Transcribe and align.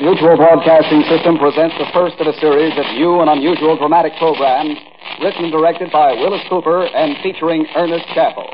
Mutual 0.00 0.34
Broadcasting 0.34 1.02
System 1.10 1.36
presents 1.36 1.76
the 1.76 1.84
first 1.92 2.16
of 2.20 2.26
a 2.26 2.32
series 2.40 2.72
of 2.78 2.86
new 2.96 3.20
and 3.20 3.28
unusual 3.28 3.76
dramatic 3.76 4.14
programs 4.16 4.78
written 5.20 5.44
and 5.44 5.52
directed 5.52 5.92
by 5.92 6.14
Willis 6.14 6.40
Cooper 6.48 6.86
and 6.86 7.18
featuring 7.22 7.66
Ernest 7.76 8.06
Chappell. 8.14 8.48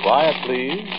Quiet, 0.00 0.36
please. 0.46 0.94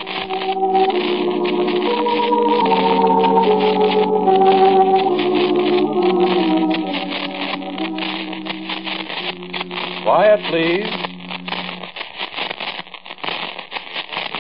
Quiet, 10.06 10.38
please. 10.54 10.86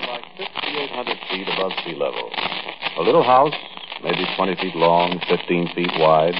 Like 0.05 0.25
6,800 0.37 1.17
feet 1.31 1.47
above 1.57 1.71
sea 1.83 1.97
level. 1.97 2.29
A 2.99 3.01
little 3.01 3.23
house, 3.23 3.55
maybe 4.03 4.27
20 4.37 4.55
feet 4.61 4.75
long, 4.75 5.19
15 5.27 5.73
feet 5.73 5.89
wide. 5.97 6.35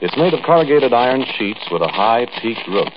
It's 0.00 0.16
made 0.16 0.32
of 0.32 0.44
corrugated 0.46 0.92
iron 0.94 1.24
sheets 1.36 1.58
with 1.72 1.82
a 1.82 1.88
high 1.88 2.26
peaked 2.40 2.68
roof. 2.68 2.94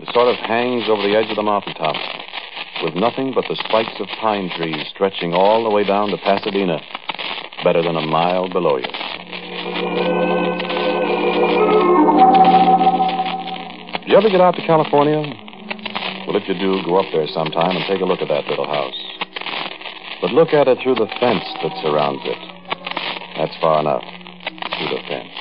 It 0.00 0.08
sort 0.14 0.28
of 0.28 0.36
hangs 0.36 0.88
over 0.88 1.02
the 1.02 1.14
edge 1.14 1.28
of 1.28 1.36
the 1.36 1.42
mountaintop, 1.42 1.96
with 2.82 2.94
nothing 2.94 3.32
but 3.34 3.44
the 3.46 3.60
spikes 3.68 4.00
of 4.00 4.08
pine 4.18 4.48
trees 4.56 4.86
stretching 4.94 5.34
all 5.34 5.62
the 5.62 5.70
way 5.70 5.84
down 5.84 6.08
to 6.08 6.16
Pasadena, 6.16 6.80
better 7.62 7.82
than 7.82 7.96
a 7.96 8.06
mile 8.06 8.48
below 8.48 8.78
you. 8.78 10.33
You 14.14 14.20
ever 14.22 14.30
get 14.30 14.40
out 14.40 14.54
to 14.54 14.62
California? 14.62 15.26
Well, 16.22 16.38
if 16.38 16.46
you 16.46 16.54
do, 16.54 16.78
go 16.86 17.02
up 17.02 17.10
there 17.10 17.26
sometime 17.34 17.74
and 17.74 17.82
take 17.90 17.98
a 17.98 18.06
look 18.06 18.22
at 18.22 18.30
that 18.30 18.46
little 18.46 18.62
house. 18.62 18.94
But 20.22 20.30
look 20.30 20.54
at 20.54 20.70
it 20.70 20.78
through 20.86 21.02
the 21.02 21.10
fence 21.18 21.42
that 21.66 21.74
surrounds 21.82 22.22
it. 22.22 22.38
That's 23.34 23.58
far 23.58 23.82
enough. 23.82 24.06
Through 24.78 24.90
the 24.94 25.02
fence. 25.10 25.34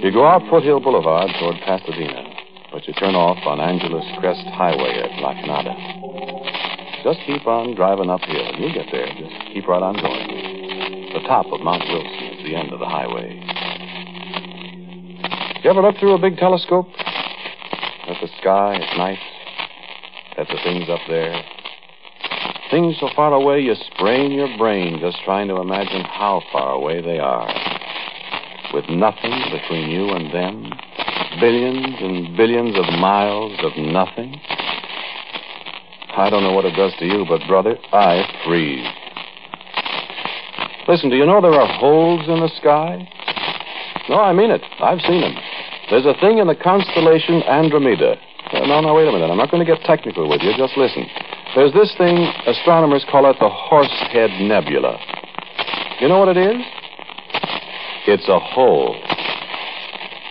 You 0.00 0.08
go 0.16 0.24
out 0.24 0.48
Foothill 0.48 0.80
Boulevard 0.80 1.28
toward 1.36 1.60
Pasadena, 1.60 2.24
but 2.72 2.88
you 2.88 2.96
turn 2.96 3.12
off 3.12 3.36
on 3.44 3.60
Angeles 3.60 4.08
Crest 4.16 4.48
Highway 4.56 5.04
at 5.04 5.12
La 5.20 5.36
Canada. 5.44 5.76
Just 7.04 7.20
keep 7.28 7.44
on 7.44 7.76
driving 7.76 8.08
uphill, 8.08 8.48
and 8.48 8.64
you'll 8.64 8.72
get 8.72 8.88
there. 8.88 9.12
Just 9.20 9.36
keep 9.52 9.68
right 9.68 9.84
on 9.84 9.92
going. 10.00 11.12
The 11.12 11.20
top 11.28 11.52
of 11.52 11.60
Mount 11.60 11.84
Wilson 11.84 12.32
is 12.32 12.48
the 12.48 12.56
end 12.56 12.72
of 12.72 12.80
the 12.80 12.88
highway. 12.88 13.36
You 15.60 15.68
ever 15.68 15.84
look 15.84 16.00
through 16.00 16.16
a 16.16 16.18
big 16.18 16.40
telescope? 16.40 16.88
At 18.10 18.20
the 18.20 18.28
sky 18.40 18.74
at 18.74 18.96
night? 18.98 19.20
At 20.36 20.48
the 20.48 20.58
things 20.64 20.88
up 20.88 20.98
there? 21.06 21.40
Things 22.68 22.96
so 22.98 23.08
far 23.14 23.32
away 23.32 23.60
you 23.60 23.74
sprain 23.94 24.32
your 24.32 24.48
brain 24.58 24.98
just 25.00 25.18
trying 25.24 25.46
to 25.46 25.60
imagine 25.60 26.02
how 26.02 26.42
far 26.50 26.72
away 26.72 27.00
they 27.02 27.20
are. 27.20 27.46
With 28.74 28.86
nothing 28.90 29.30
between 29.52 29.90
you 29.90 30.08
and 30.10 30.34
them? 30.34 30.72
Billions 31.38 31.96
and 32.00 32.36
billions 32.36 32.74
of 32.76 32.98
miles 32.98 33.56
of 33.62 33.78
nothing? 33.78 34.34
I 36.16 36.28
don't 36.30 36.42
know 36.42 36.52
what 36.52 36.64
it 36.64 36.74
does 36.74 36.92
to 36.98 37.06
you, 37.06 37.24
but, 37.28 37.46
brother, 37.46 37.78
I 37.92 38.26
freeze. 38.44 38.88
Listen, 40.88 41.10
do 41.10 41.16
you 41.16 41.26
know 41.26 41.40
there 41.40 41.52
are 41.52 41.78
holes 41.78 42.26
in 42.26 42.40
the 42.40 42.50
sky? 42.60 43.08
No, 44.08 44.16
I 44.16 44.32
mean 44.32 44.50
it. 44.50 44.62
I've 44.80 45.00
seen 45.02 45.20
them. 45.20 45.36
There's 45.90 46.06
a 46.06 46.14
thing 46.20 46.38
in 46.38 46.46
the 46.46 46.54
constellation 46.54 47.42
Andromeda. 47.42 48.14
Uh, 48.52 48.66
no, 48.66 48.80
no, 48.80 48.94
wait 48.94 49.08
a 49.08 49.12
minute. 49.12 49.28
I'm 49.28 49.36
not 49.36 49.50
going 49.50 49.64
to 49.64 49.70
get 49.70 49.82
technical 49.82 50.28
with 50.28 50.40
you. 50.42 50.52
Just 50.56 50.76
listen. 50.76 51.04
There's 51.56 51.72
this 51.72 51.92
thing, 51.98 52.30
astronomers 52.46 53.04
call 53.10 53.28
it 53.28 53.36
the 53.40 53.48
Horsehead 53.48 54.30
Nebula. 54.40 54.98
You 56.00 56.08
know 56.08 56.18
what 56.20 56.28
it 56.28 56.38
is? 56.38 56.62
It's 58.06 58.28
a 58.28 58.38
hole. 58.38 58.94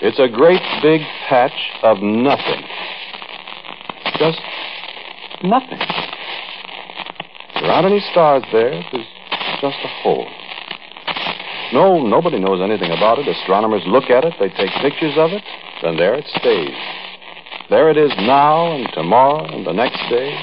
It's 0.01 0.19
a 0.19 0.29
great 0.29 0.61
big 0.81 1.01
patch 1.27 1.51
of 1.83 1.97
nothing. 2.01 2.63
Just 4.17 4.39
nothing. 5.43 5.79
There 7.55 7.71
aren't 7.71 7.87
any 7.87 7.99
stars 8.11 8.43
there. 8.53 8.71
There's 8.71 9.05
just 9.61 9.77
a 9.83 9.87
hole. 10.01 10.27
No, 11.71 12.01
nobody 12.01 12.39
knows 12.39 12.61
anything 12.61 12.91
about 12.91 13.19
it. 13.19 13.27
Astronomers 13.27 13.83
look 13.85 14.09
at 14.09 14.25
it, 14.25 14.33
they 14.39 14.49
take 14.49 14.71
pictures 14.81 15.13
of 15.17 15.31
it, 15.31 15.43
then 15.83 15.97
there 15.97 16.15
it 16.15 16.25
stays. 16.41 16.73
There 17.69 17.89
it 17.91 17.97
is 17.97 18.11
now 18.17 18.73
and 18.73 18.89
tomorrow 18.93 19.45
and 19.45 19.65
the 19.65 19.73
next 19.73 20.01
day 20.09 20.33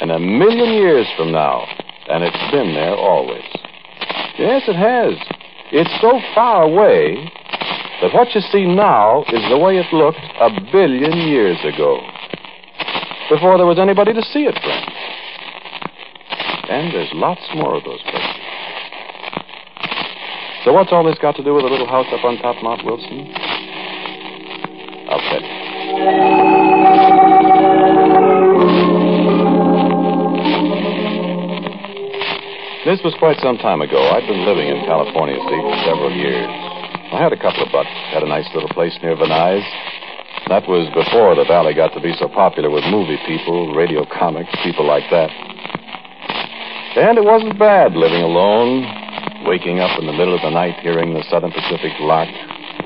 and 0.00 0.10
a 0.10 0.18
million 0.18 0.74
years 0.74 1.06
from 1.16 1.32
now. 1.32 1.64
And 2.08 2.24
it's 2.24 2.50
been 2.50 2.74
there 2.74 2.96
always. 2.96 3.44
Yes, 4.38 4.62
it 4.66 4.76
has. 4.76 5.14
It's 5.70 5.90
so 6.00 6.18
far 6.34 6.62
away 6.62 7.30
that 8.00 8.14
what 8.14 8.34
you 8.34 8.40
see 8.40 8.64
now 8.64 9.22
is 9.28 9.42
the 9.50 9.58
way 9.58 9.76
it 9.76 9.92
looked 9.92 10.18
a 10.40 10.50
billion 10.72 11.12
years 11.28 11.58
ago. 11.62 12.00
Before 13.28 13.58
there 13.58 13.66
was 13.66 13.78
anybody 13.78 14.14
to 14.14 14.22
see 14.22 14.46
it, 14.48 14.54
friends. 14.62 14.94
And 16.70 16.94
there's 16.94 17.10
lots 17.12 17.42
more 17.54 17.76
of 17.76 17.84
those 17.84 18.02
places. 18.02 18.27
So 20.68 20.74
what's 20.74 20.92
all 20.92 21.00
this 21.02 21.16
got 21.16 21.32
to 21.36 21.42
do 21.42 21.54
with 21.54 21.64
a 21.64 21.68
little 21.72 21.88
house 21.88 22.04
up 22.12 22.22
on 22.28 22.36
top 22.44 22.62
Mount 22.62 22.84
Wilson? 22.84 23.24
I'll 25.08 25.24
tell 25.32 25.40
you. 25.40 25.48
This 32.84 33.00
was 33.00 33.16
quite 33.16 33.40
some 33.40 33.56
time 33.56 33.80
ago. 33.80 33.96
I'd 33.96 34.28
been 34.28 34.44
living 34.44 34.68
in 34.68 34.84
California, 34.84 35.40
see, 35.40 35.56
for 35.56 35.76
several 35.88 36.12
years. 36.12 36.44
I 36.44 37.16
had 37.16 37.32
a 37.32 37.40
couple 37.40 37.64
of 37.64 37.72
bucks, 37.72 37.88
had 38.12 38.20
a 38.22 38.28
nice 38.28 38.44
little 38.52 38.68
place 38.76 38.92
near 39.00 39.16
Van 39.16 39.32
Nuys. 39.32 39.64
That 40.52 40.68
was 40.68 40.84
before 40.92 41.32
the 41.32 41.48
valley 41.48 41.72
got 41.72 41.96
to 41.96 42.00
be 42.04 42.12
so 42.20 42.28
popular 42.28 42.68
with 42.68 42.84
movie 42.92 43.16
people, 43.24 43.72
radio 43.72 44.04
comics, 44.04 44.52
people 44.62 44.84
like 44.84 45.08
that. 45.08 45.32
And 47.00 47.16
it 47.16 47.24
wasn't 47.24 47.58
bad 47.58 47.96
living 47.96 48.20
alone, 48.20 48.97
waking 49.44 49.80
up 49.80 49.98
in 49.98 50.06
the 50.06 50.12
middle 50.12 50.34
of 50.34 50.42
the 50.42 50.50
night 50.50 50.78
hearing 50.80 51.14
the 51.14 51.24
Southern 51.30 51.52
Pacific 51.52 51.92
lark 52.00 52.28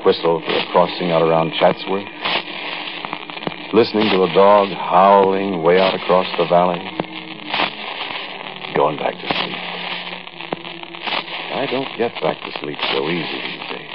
whistle 0.05 0.41
for 0.41 0.53
a 0.53 0.65
crossing 0.71 1.11
out 1.11 1.21
around 1.21 1.53
Chatsworth, 1.59 2.07
listening 3.73 4.09
to 4.11 4.23
a 4.23 4.33
dog 4.33 4.69
howling 4.69 5.63
way 5.63 5.79
out 5.79 5.95
across 5.95 6.27
the 6.37 6.45
valley, 6.45 6.81
going 8.75 8.97
back 8.97 9.13
to 9.13 9.27
sleep. 9.27 9.61
I 11.53 11.65
don't 11.69 11.87
get 11.97 12.11
back 12.21 12.37
to 12.43 12.51
sleep 12.59 12.77
so 12.91 13.07
easy 13.09 13.39
these 13.45 13.65
days. 13.71 13.93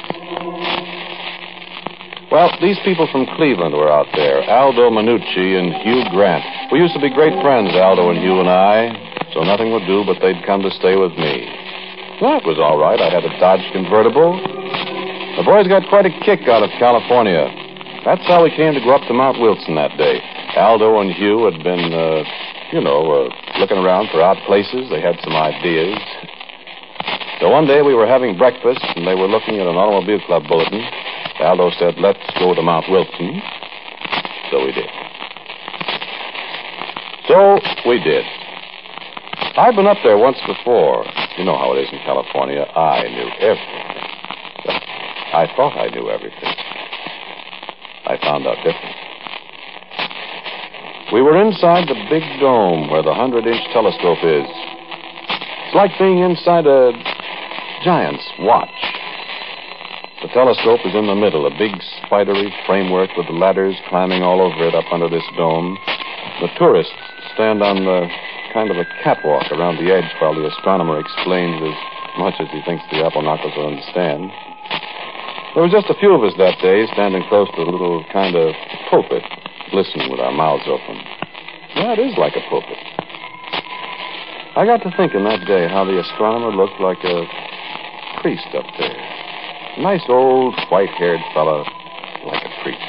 Well, 2.31 2.53
these 2.61 2.79
people 2.85 3.09
from 3.11 3.27
Cleveland 3.37 3.75
were 3.75 3.91
out 3.91 4.07
there 4.15 4.43
Aldo 4.49 4.91
Manucci 4.91 5.57
and 5.57 5.73
Hugh 5.83 6.05
Grant. 6.13 6.45
We 6.73 6.79
used 6.79 6.95
to 6.95 7.01
be 7.01 7.09
great 7.13 7.33
friends, 7.41 7.73
Aldo 7.73 8.11
and 8.11 8.19
Hugh 8.21 8.41
and 8.41 8.49
I, 8.49 8.93
so 9.33 9.41
nothing 9.41 9.73
would 9.73 9.87
do 9.87 10.05
but 10.05 10.21
they'd 10.21 10.45
come 10.45 10.63
to 10.63 10.71
stay 10.71 10.97
with 10.97 11.13
me. 11.13 11.68
That 12.19 12.43
was 12.43 12.59
all 12.59 12.83
right. 12.83 12.99
I 12.99 13.15
had 13.15 13.23
a 13.23 13.31
Dodge 13.39 13.63
convertible. 13.71 14.35
The 15.39 15.47
boys 15.47 15.71
got 15.71 15.87
quite 15.87 16.03
a 16.03 16.11
kick 16.27 16.51
out 16.51 16.67
of 16.67 16.71
California. 16.75 17.47
That's 18.03 18.27
how 18.27 18.43
we 18.43 18.51
came 18.51 18.75
to 18.75 18.83
go 18.83 18.91
up 18.91 19.07
to 19.07 19.15
Mount 19.15 19.39
Wilson 19.39 19.79
that 19.79 19.95
day. 19.95 20.19
Aldo 20.59 20.99
and 20.99 21.15
Hugh 21.15 21.47
had 21.47 21.63
been, 21.63 21.95
uh, 21.95 22.27
you 22.75 22.83
know, 22.83 23.07
uh, 23.07 23.31
looking 23.63 23.79
around 23.79 24.11
for 24.11 24.19
odd 24.19 24.43
places. 24.51 24.91
They 24.91 24.99
had 24.99 25.15
some 25.23 25.39
ideas. 25.39 25.95
So 27.39 27.55
one 27.55 27.71
day 27.71 27.87
we 27.87 27.95
were 27.95 28.11
having 28.11 28.35
breakfast 28.35 28.83
and 28.99 29.07
they 29.07 29.15
were 29.15 29.31
looking 29.31 29.63
at 29.63 29.71
an 29.71 29.79
automobile 29.79 30.19
club 30.27 30.43
bulletin. 30.51 30.83
Aldo 31.39 31.71
said, 31.79 32.03
let's 32.03 32.19
go 32.43 32.51
to 32.51 32.63
Mount 32.67 32.91
Wilson. 32.91 33.39
So 34.51 34.59
we 34.67 34.75
did. 34.75 34.91
So 37.31 37.63
we 37.87 38.03
did. 38.03 38.27
I've 39.55 39.79
been 39.79 39.87
up 39.87 40.03
there 40.03 40.19
once 40.19 40.43
before. 40.43 41.07
You 41.39 41.45
know 41.47 41.55
how 41.57 41.71
it 41.73 41.79
is 41.79 41.89
in 41.95 42.03
California. 42.03 42.67
I 42.75 43.07
knew 43.07 43.31
everything. 43.39 43.87
I 45.31 45.47
thought 45.55 45.79
I 45.79 45.87
knew 45.95 46.11
everything. 46.11 46.55
I 48.11 48.19
found 48.27 48.43
out 48.43 48.59
different. 48.67 48.97
We 51.15 51.23
were 51.23 51.39
inside 51.41 51.87
the 51.87 51.95
big 52.11 52.27
dome 52.43 52.91
where 52.91 53.07
the 53.07 53.15
100 53.15 53.47
inch 53.47 53.63
telescope 53.71 54.19
is. 54.27 54.51
It's 54.51 55.79
like 55.79 55.95
being 55.95 56.19
inside 56.27 56.67
a 56.67 56.91
giant's 57.87 58.27
watch. 58.43 58.75
The 60.27 60.35
telescope 60.35 60.81
is 60.85 60.99
in 60.99 61.07
the 61.07 61.15
middle, 61.15 61.47
a 61.47 61.55
big 61.55 61.71
spidery 62.03 62.53
framework 62.67 63.15
with 63.17 63.31
ladders 63.31 63.79
climbing 63.89 64.25
all 64.25 64.43
over 64.43 64.67
it 64.67 64.75
up 64.75 64.91
under 64.91 65.09
this 65.09 65.23
dome. 65.37 65.79
The 66.43 66.49
tourists 66.59 66.99
stand 67.35 67.63
on 67.63 67.87
the 67.87 68.11
kind 68.53 68.71
of 68.71 68.77
a 68.77 68.87
catwalk 69.03 69.51
around 69.53 69.77
the 69.77 69.93
edge 69.93 70.09
while 70.21 70.35
the 70.35 70.47
astronomer 70.47 70.99
explains 70.99 71.61
as 71.63 71.77
much 72.19 72.35
as 72.41 72.49
he 72.51 72.61
thinks 72.65 72.85
the 72.91 73.05
apple 73.05 73.23
knockers 73.23 73.53
will 73.57 73.69
understand. 73.69 74.31
There 75.55 75.65
was 75.65 75.73
just 75.73 75.91
a 75.91 75.99
few 75.99 76.15
of 76.15 76.23
us 76.23 76.35
that 76.39 76.61
day 76.61 76.87
standing 76.93 77.25
close 77.29 77.49
to 77.57 77.63
a 77.63 77.69
little 77.69 78.05
kind 78.13 78.37
of 78.37 78.55
pulpit, 78.91 79.25
listening 79.73 80.11
with 80.11 80.21
our 80.21 80.33
mouths 80.33 80.67
open. 80.69 80.97
Yeah, 81.77 81.97
it 81.97 82.01
is 82.01 82.17
like 82.17 82.37
a 82.37 82.45
pulpit. 82.49 82.79
I 84.59 84.67
got 84.67 84.83
to 84.83 84.91
thinking 84.97 85.23
that 85.25 85.47
day 85.47 85.69
how 85.69 85.85
the 85.85 85.99
astronomer 86.01 86.51
looked 86.51 86.81
like 86.81 86.99
a 87.05 87.27
priest 88.21 88.49
up 88.55 88.67
there. 88.79 88.99
Nice 89.79 90.03
old 90.09 90.59
white 90.71 90.91
haired 90.99 91.23
fellow, 91.33 91.63
like 92.27 92.43
a 92.43 92.53
priest. 92.63 92.83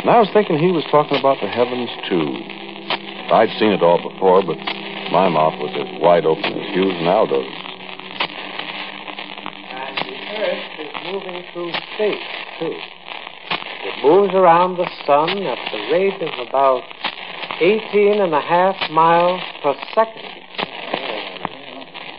And 0.00 0.08
I 0.08 0.20
was 0.20 0.28
thinking 0.32 0.58
he 0.58 0.72
was 0.72 0.84
talking 0.90 1.18
about 1.18 1.40
the 1.40 1.48
heavens, 1.48 1.88
too. 2.08 2.53
I'd 3.32 3.48
seen 3.58 3.72
it 3.72 3.82
all 3.82 3.96
before, 3.96 4.42
but 4.44 4.58
my 5.10 5.28
mouth 5.28 5.56
was 5.56 5.72
as 5.72 5.88
wide 6.00 6.26
open 6.26 6.44
as 6.44 6.68
Hugh's 6.76 6.92
and 6.92 7.08
Aldo's. 7.08 7.48
And 9.72 9.96
the 10.04 10.16
Earth 10.44 10.68
is 10.84 10.92
moving 11.08 11.40
through 11.52 11.72
space, 11.96 12.28
too. 12.60 12.76
It 12.76 13.96
moves 14.04 14.34
around 14.34 14.76
the 14.76 14.88
sun 15.08 15.30
at 15.40 15.60
the 15.72 15.80
rate 15.88 16.20
of 16.20 16.48
about 16.48 16.84
18 17.60 18.20
and 18.20 18.34
a 18.34 18.40
half 18.40 18.76
miles 18.90 19.40
per 19.62 19.74
second. 19.94 20.28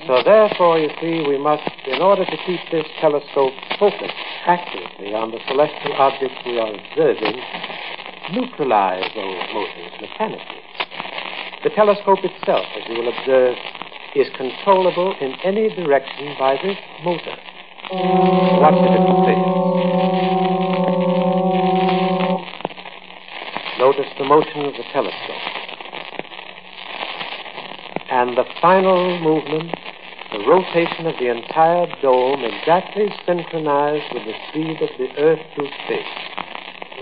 So 0.08 0.22
therefore, 0.26 0.78
you 0.78 0.90
see, 1.02 1.22
we 1.28 1.38
must, 1.38 1.70
in 1.86 2.02
order 2.02 2.26
to 2.26 2.38
keep 2.46 2.62
this 2.72 2.86
telescope 3.02 3.54
focused 3.78 4.14
accurately 4.46 5.14
on 5.14 5.32
the 5.32 5.40
celestial 5.48 5.94
objects 5.98 6.38
we 6.46 6.60
are 6.60 6.74
observing, 6.74 7.42
neutralize 8.34 9.06
those 9.14 9.42
motions 9.54 9.94
mechanically. 10.02 10.65
The 11.66 11.72
telescope 11.72 12.20
itself, 12.22 12.64
as 12.78 12.84
you 12.88 13.02
will 13.02 13.10
observe, 13.10 13.58
is 14.16 14.28
controllable 14.38 15.16
in 15.20 15.34
any 15.44 15.74
direction 15.74 16.36
by 16.38 16.62
this 16.62 16.78
motor. 17.04 17.34
Watch 18.62 18.78
the 18.86 19.02
different. 19.02 19.42
Notice 23.80 24.14
the 24.20 24.26
motion 24.26 24.66
of 24.70 24.74
the 24.78 24.86
telescope. 24.94 25.42
And 28.12 28.38
the 28.38 28.46
final 28.62 29.20
movement, 29.22 29.74
the 30.34 30.46
rotation 30.46 31.08
of 31.08 31.16
the 31.18 31.32
entire 31.32 31.88
dome 32.04 32.46
exactly 32.46 33.10
synchronized 33.26 34.06
with 34.14 34.24
the 34.26 34.38
speed 34.50 34.78
of 34.84 34.90
the 35.00 35.10
Earth 35.18 35.42
through 35.56 35.70
space. 35.86 36.14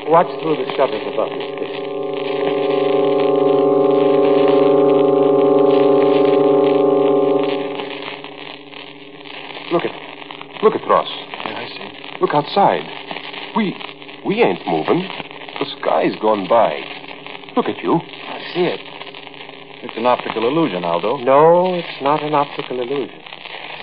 Watch 0.08 0.32
through 0.42 0.56
the 0.56 0.72
shutters 0.78 1.04
above 1.12 1.36
the 1.36 1.52
station. 1.52 2.43
Look 9.74 9.86
at, 9.86 10.62
look 10.62 10.76
at 10.76 10.88
Ross. 10.88 11.10
Yeah, 11.10 11.58
I 11.58 11.68
see. 11.68 12.22
Look 12.22 12.30
outside. 12.36 12.86
We, 13.58 13.74
we 14.24 14.44
ain't 14.44 14.62
moving. 14.68 15.02
The 15.58 15.66
sky's 15.82 16.14
gone 16.22 16.48
by. 16.48 16.78
Look 17.58 17.66
at 17.66 17.82
you. 17.82 17.96
I 17.96 18.38
see 18.54 18.70
it. 18.70 18.80
It's 19.82 19.98
an 19.98 20.06
optical 20.06 20.48
illusion, 20.48 20.84
Aldo. 20.84 21.18
No, 21.26 21.74
it's 21.74 22.02
not 22.04 22.22
an 22.22 22.36
optical 22.36 22.82
illusion. 22.82 23.20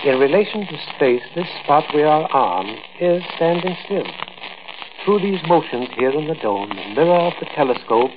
In 0.05 0.17
relation 0.17 0.65
to 0.65 0.77
space, 0.95 1.21
this 1.35 1.47
spot 1.61 1.83
we 1.93 2.03
are 2.03 2.23
on 2.31 2.69
is 3.01 3.21
standing 3.35 3.75
still. 3.83 4.07
Through 5.03 5.19
these 5.19 5.41
motions 5.45 5.89
here 5.97 6.11
in 6.11 6.27
the 6.27 6.35
dome, 6.35 6.69
the 6.69 6.95
mirror 6.95 7.27
of 7.27 7.33
the 7.41 7.47
telescope 7.53 8.11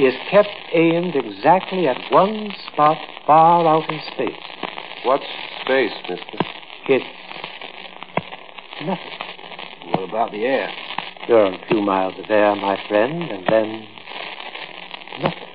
is 0.00 0.14
kept 0.30 0.48
aimed 0.72 1.14
exactly 1.14 1.88
at 1.88 2.00
one 2.10 2.54
spot 2.72 2.96
far 3.26 3.68
out 3.68 3.88
in 3.92 4.00
space. 4.14 4.32
What's 5.04 5.28
space, 5.60 5.92
mister? 6.08 6.57
It's 6.90 7.04
nothing. 8.80 9.92
What 9.92 10.08
about 10.08 10.32
the 10.32 10.42
air? 10.46 10.70
You're 11.28 11.52
a 11.52 11.58
few 11.68 11.82
miles 11.82 12.14
of 12.18 12.30
air, 12.30 12.56
my 12.56 12.78
friend, 12.88 13.24
and 13.24 13.44
then 13.46 13.86
nothing. 15.20 15.48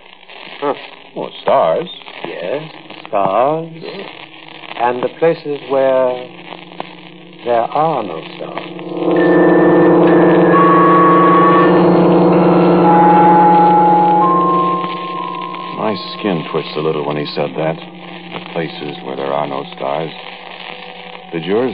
Huh. 0.62 0.74
Oh, 1.16 1.30
stars. 1.42 1.90
Yes, 2.28 2.72
the 2.88 3.08
stars, 3.08 3.74
and 3.74 5.02
the 5.02 5.10
places 5.18 5.58
where 5.72 6.14
there 7.46 7.66
are 7.66 8.04
no 8.04 8.22
stars. 8.38 8.70
My 15.82 15.96
skin 16.14 16.46
twitched 16.52 16.78
a 16.78 16.82
little 16.82 17.08
when 17.08 17.18
he 17.18 17.26
said 17.34 17.56
that. 17.58 17.76
The 17.76 18.54
places 18.54 19.02
where 19.04 19.16
there 19.16 19.34
are 19.34 19.48
no 19.48 19.64
stars. 19.76 20.12
Did 21.34 21.50
yours? 21.50 21.74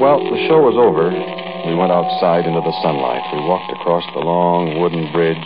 Well, 0.00 0.16
the 0.32 0.40
show 0.48 0.64
was 0.64 0.80
over. 0.80 1.12
We 1.12 1.76
went 1.76 1.92
outside 1.92 2.48
into 2.48 2.64
the 2.64 2.72
sunlight. 2.80 3.20
We 3.36 3.44
walked 3.44 3.68
across 3.68 4.00
the 4.16 4.24
long 4.24 4.80
wooden 4.80 5.12
bridge. 5.12 5.36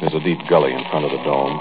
There's 0.00 0.16
a 0.16 0.24
deep 0.24 0.40
gully 0.48 0.72
in 0.72 0.80
front 0.88 1.04
of 1.04 1.12
the 1.12 1.20
dome. 1.28 1.60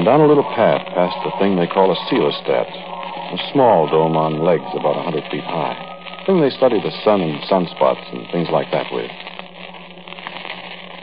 And 0.00 0.08
down 0.08 0.24
a 0.24 0.30
little 0.32 0.48
path 0.56 0.80
past 0.96 1.12
the 1.28 1.36
thing 1.36 1.60
they 1.60 1.68
call 1.68 1.92
a 1.92 1.98
coelostat. 2.08 2.64
A 2.64 3.38
small 3.52 3.84
dome 3.84 4.16
on 4.16 4.40
legs 4.40 4.72
about 4.72 4.96
a 4.96 5.04
100 5.12 5.28
feet 5.28 5.44
high. 5.44 5.76
Thing 6.24 6.40
they 6.40 6.48
study 6.56 6.80
the 6.80 6.96
sun 7.04 7.20
and 7.20 7.44
sunspots 7.44 8.00
and 8.16 8.24
things 8.32 8.48
like 8.48 8.72
that 8.72 8.88
with. 8.88 9.12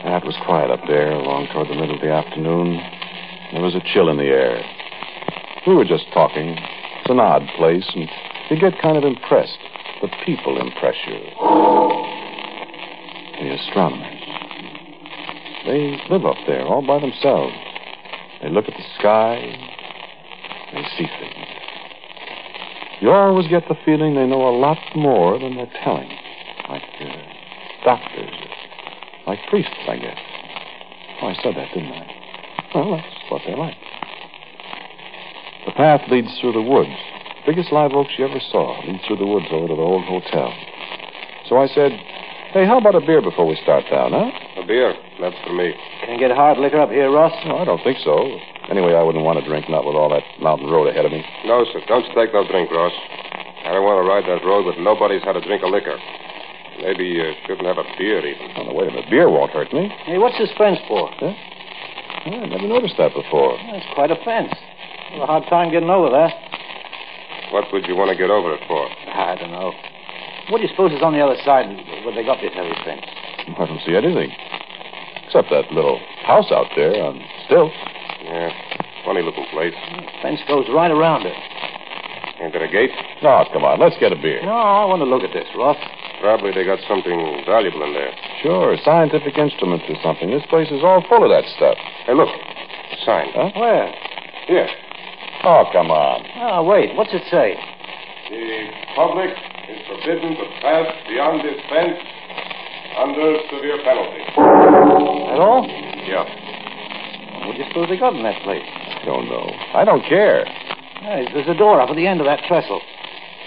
Ah, 0.09 0.17
it 0.17 0.25
was 0.25 0.33
quiet 0.49 0.73
up 0.73 0.81
there 0.89 1.13
along 1.13 1.45
toward 1.53 1.69
the 1.69 1.77
middle 1.77 1.93
of 1.93 2.01
the 2.01 2.09
afternoon. 2.09 2.81
There 3.53 3.61
was 3.61 3.77
a 3.77 3.85
chill 3.93 4.09
in 4.09 4.17
the 4.17 4.33
air. 4.33 4.65
We 5.69 5.77
were 5.77 5.85
just 5.85 6.09
talking. 6.09 6.57
An 7.11 7.19
odd 7.19 7.43
place, 7.57 7.83
and 7.93 8.07
you 8.49 8.57
get 8.57 8.81
kind 8.81 8.95
of 8.95 9.03
impressed. 9.03 9.57
The 10.01 10.07
people 10.25 10.61
impress 10.61 10.95
you. 11.05 11.19
The 13.35 13.51
astronomers. 13.51 14.21
They 15.65 15.99
live 16.09 16.25
up 16.25 16.37
there 16.47 16.65
all 16.65 16.81
by 16.87 17.01
themselves. 17.01 17.53
They 18.41 18.49
look 18.49 18.63
at 18.63 18.75
the 18.77 18.85
sky. 18.97 19.35
They 20.71 20.83
see 20.97 21.05
things. 21.19 21.47
You 23.01 23.09
always 23.11 23.49
get 23.49 23.67
the 23.67 23.75
feeling 23.83 24.15
they 24.15 24.25
know 24.25 24.47
a 24.47 24.55
lot 24.57 24.79
more 24.95 25.37
than 25.37 25.57
they're 25.57 25.73
telling. 25.83 26.07
Like 26.69 26.83
uh, 27.01 27.83
doctors. 27.83 28.31
Like 29.27 29.39
priests, 29.49 29.75
I 29.89 29.97
guess. 29.97 30.17
Oh, 31.21 31.27
I 31.27 31.35
said 31.43 31.55
that, 31.57 31.73
didn't 31.73 31.91
I? 31.91 32.07
Well, 32.73 32.91
that's 32.95 33.15
what 33.29 33.41
they're 33.45 33.57
like. 33.57 33.75
The 35.71 35.79
path 35.79 36.03
leads 36.11 36.27
through 36.43 36.51
the 36.51 36.67
woods. 36.67 36.91
Biggest 37.47 37.71
live 37.71 37.95
oaks 37.95 38.11
you 38.19 38.27
ever 38.27 38.43
saw. 38.51 38.75
Leads 38.83 39.07
through 39.07 39.23
the 39.23 39.25
woods 39.25 39.47
over 39.55 39.71
to 39.71 39.75
the 39.79 39.81
old 39.81 40.03
hotel. 40.03 40.51
So 41.47 41.63
I 41.63 41.67
said, 41.71 41.95
hey, 42.51 42.67
how 42.67 42.75
about 42.75 42.99
a 42.99 42.99
beer 42.99 43.23
before 43.23 43.47
we 43.47 43.55
start 43.63 43.87
down, 43.87 44.11
huh? 44.11 44.35
A 44.59 44.67
beer. 44.67 44.91
That's 45.23 45.39
for 45.47 45.55
me. 45.55 45.71
Can 46.03 46.11
you 46.11 46.19
get 46.19 46.35
hard 46.35 46.59
liquor 46.59 46.75
up 46.75 46.91
here, 46.91 47.07
Ross? 47.07 47.31
No, 47.47 47.55
I 47.55 47.63
don't 47.63 47.79
think 47.87 48.03
so. 48.03 48.19
Anyway, 48.67 48.91
I 48.91 49.01
wouldn't 49.01 49.23
want 49.23 49.39
to 49.39 49.47
drink, 49.47 49.71
not 49.71 49.87
with 49.87 49.95
all 49.95 50.11
that 50.11 50.27
mountain 50.43 50.67
road 50.67 50.91
ahead 50.91 51.07
of 51.07 51.11
me. 51.15 51.23
No, 51.47 51.63
sir. 51.71 51.79
Don't 51.87 52.03
take 52.11 52.35
no 52.35 52.43
drink, 52.51 52.67
Ross. 52.67 52.91
I 53.63 53.71
don't 53.71 53.87
want 53.87 54.03
to 54.03 54.07
ride 54.11 54.27
that 54.27 54.43
road 54.43 54.67
with 54.67 54.75
nobody's 54.75 55.23
had 55.23 55.39
a 55.39 55.41
drink 55.41 55.63
of 55.63 55.71
liquor. 55.71 55.95
Maybe 56.83 57.15
you 57.15 57.31
shouldn't 57.47 57.63
have 57.63 57.79
a 57.79 57.87
beer, 57.95 58.19
even. 58.19 58.59
Oh, 58.59 58.67
no, 58.67 58.73
wait 58.75 58.89
a 58.89 58.91
minute. 58.91 59.09
Beer 59.09 59.31
won't 59.31 59.55
hurt 59.55 59.71
me. 59.71 59.87
Hey, 60.03 60.19
what's 60.19 60.35
this 60.35 60.51
fence 60.59 60.83
for? 60.91 61.07
Huh? 61.15 61.31
Oh, 62.27 62.43
I 62.43 62.45
never 62.51 62.67
noticed 62.67 62.99
that 62.99 63.15
before. 63.15 63.55
That's 63.71 63.87
quite 63.95 64.11
a 64.11 64.19
fence. 64.27 64.51
Have 65.11 65.21
a 65.21 65.25
hard 65.27 65.43
time 65.51 65.71
getting 65.71 65.89
over 65.89 66.09
that. 66.09 66.31
What 67.51 67.67
would 67.75 67.83
you 67.85 67.99
want 67.99 68.11
to 68.11 68.17
get 68.17 68.31
over 68.31 68.55
it 68.55 68.63
for? 68.63 68.79
I 69.11 69.35
don't 69.35 69.51
know. 69.51 69.75
What 70.47 70.59
do 70.59 70.63
you 70.63 70.71
suppose 70.71 70.95
is 70.95 71.03
on 71.03 71.11
the 71.11 71.19
other 71.19 71.35
side 71.43 71.67
where 72.07 72.15
they 72.15 72.23
got 72.23 72.39
this 72.39 72.55
heavy 72.55 72.71
fence? 72.87 73.03
I 73.59 73.65
don't 73.67 73.83
see 73.83 73.91
anything. 73.91 74.31
Except 75.27 75.51
that 75.51 75.67
little 75.71 75.99
house 76.23 76.47
out 76.51 76.71
there 76.79 76.95
on 77.03 77.19
stilts. 77.43 77.75
Yeah. 78.23 78.55
Funny 79.03 79.21
looking 79.21 79.47
place. 79.51 79.75
Fence 80.23 80.39
goes 80.47 80.67
right 80.71 80.91
around 80.91 81.27
it. 81.27 81.35
Ain't 82.39 82.55
there 82.55 82.63
a 82.63 82.71
gate? 82.71 82.91
No, 83.21 83.43
come 83.51 83.67
on. 83.67 83.79
Let's 83.79 83.99
get 83.99 84.11
a 84.11 84.19
beer. 84.19 84.41
No, 84.41 84.55
I 84.55 84.87
want 84.87 85.03
to 85.03 85.09
look 85.09 85.27
at 85.27 85.35
this, 85.35 85.45
Ross. 85.53 85.77
Probably 86.23 86.55
they 86.55 86.63
got 86.63 86.79
something 86.87 87.43
valuable 87.45 87.83
in 87.83 87.93
there. 87.93 88.15
Sure, 88.41 88.77
scientific 88.85 89.37
instruments 89.37 89.85
or 89.91 89.99
something. 90.01 90.31
This 90.31 90.45
place 90.47 90.71
is 90.71 90.81
all 90.81 91.03
full 91.09 91.21
of 91.21 91.29
that 91.29 91.45
stuff. 91.57 91.77
Hey, 92.07 92.15
look. 92.15 92.29
Sign. 93.05 93.29
Huh? 93.35 93.51
Where? 93.59 93.91
Here. 94.47 94.69
Oh, 95.43 95.65
come 95.73 95.89
on. 95.89 96.21
Oh, 96.37 96.63
wait. 96.63 96.93
What's 96.95 97.13
it 97.13 97.23
say? 97.31 97.57
The 98.29 98.69
public 98.95 99.33
is 99.69 99.79
forbidden 99.89 100.37
to 100.37 100.45
pass 100.61 100.85
beyond 101.09 101.41
this 101.41 101.57
fence 101.65 101.97
under 102.97 103.41
severe 103.49 103.81
penalty. 103.81 104.21
That 104.37 105.41
all? 105.41 105.65
Yeah. 106.05 106.29
What 107.47 107.57
do 107.57 107.57
you 107.57 107.67
suppose 107.73 107.89
they 107.89 107.97
got 107.97 108.13
in 108.13 108.21
that 108.23 108.37
place? 108.43 108.63
I 108.63 109.01
don't 109.03 109.25
know. 109.25 109.49
I 109.73 109.83
don't 109.83 110.05
care. 110.05 110.45
Hey, 111.01 111.25
there's 111.33 111.49
a 111.49 111.57
door 111.57 111.81
up 111.81 111.89
at 111.89 111.95
the 111.95 112.05
end 112.05 112.21
of 112.21 112.27
that 112.29 112.45
trestle. 112.47 112.81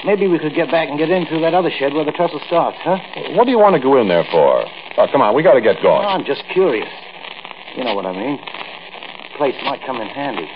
Maybe 0.04 0.26
we 0.26 0.38
could 0.38 0.54
get 0.54 0.70
back 0.70 0.90
and 0.90 0.98
get 0.98 1.08
in 1.08 1.24
through 1.26 1.40
that 1.46 1.54
other 1.54 1.70
shed 1.70 1.94
where 1.94 2.04
the 2.04 2.12
trestle 2.12 2.40
starts, 2.46 2.76
huh? 2.82 2.98
What 3.38 3.46
do 3.46 3.52
you 3.52 3.58
want 3.58 3.78
to 3.78 3.80
go 3.80 3.96
in 4.02 4.08
there 4.08 4.26
for? 4.30 4.66
Oh, 4.98 5.06
come 5.10 5.22
on. 5.22 5.34
We 5.34 5.42
got 5.42 5.54
to 5.54 5.62
get 5.62 5.80
going. 5.80 6.04
I'm 6.04 6.26
just 6.26 6.42
curious. 6.52 6.90
You 7.78 7.84
know 7.84 7.94
what 7.94 8.04
I 8.04 8.12
mean. 8.12 8.36
The 8.36 9.38
place 9.38 9.54
might 9.64 9.80
come 9.86 10.02
in 10.02 10.08
handy. 10.08 10.50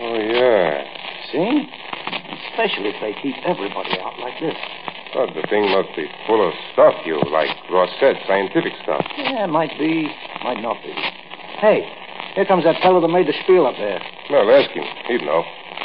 Oh, 0.00 0.18
yeah. 0.20 0.84
See? 1.32 1.68
Especially 2.52 2.90
if 2.92 3.00
they 3.00 3.14
keep 3.22 3.36
everybody 3.44 3.98
out 4.00 4.18
like 4.20 4.38
this. 4.40 4.56
Well, 5.14 5.32
the 5.32 5.46
thing 5.48 5.70
must 5.70 5.96
be 5.96 6.06
full 6.26 6.46
of 6.46 6.52
stuff, 6.72 6.94
you, 7.06 7.16
like 7.32 7.48
Ross 7.70 7.88
said, 8.00 8.16
scientific 8.28 8.72
stuff. 8.82 9.04
Yeah, 9.16 9.46
might 9.46 9.72
be, 9.78 10.12
might 10.44 10.60
not 10.60 10.76
be. 10.82 10.92
Hey, 11.60 11.88
here 12.34 12.44
comes 12.44 12.64
that 12.64 12.82
fellow 12.82 13.00
that 13.00 13.08
made 13.08 13.26
the 13.26 13.32
spiel 13.44 13.66
up 13.66 13.76
there. 13.78 14.00
Well, 14.28 14.50
ask 14.50 14.68
him. 14.70 14.84
He'd 15.08 15.22
know. 15.24 15.42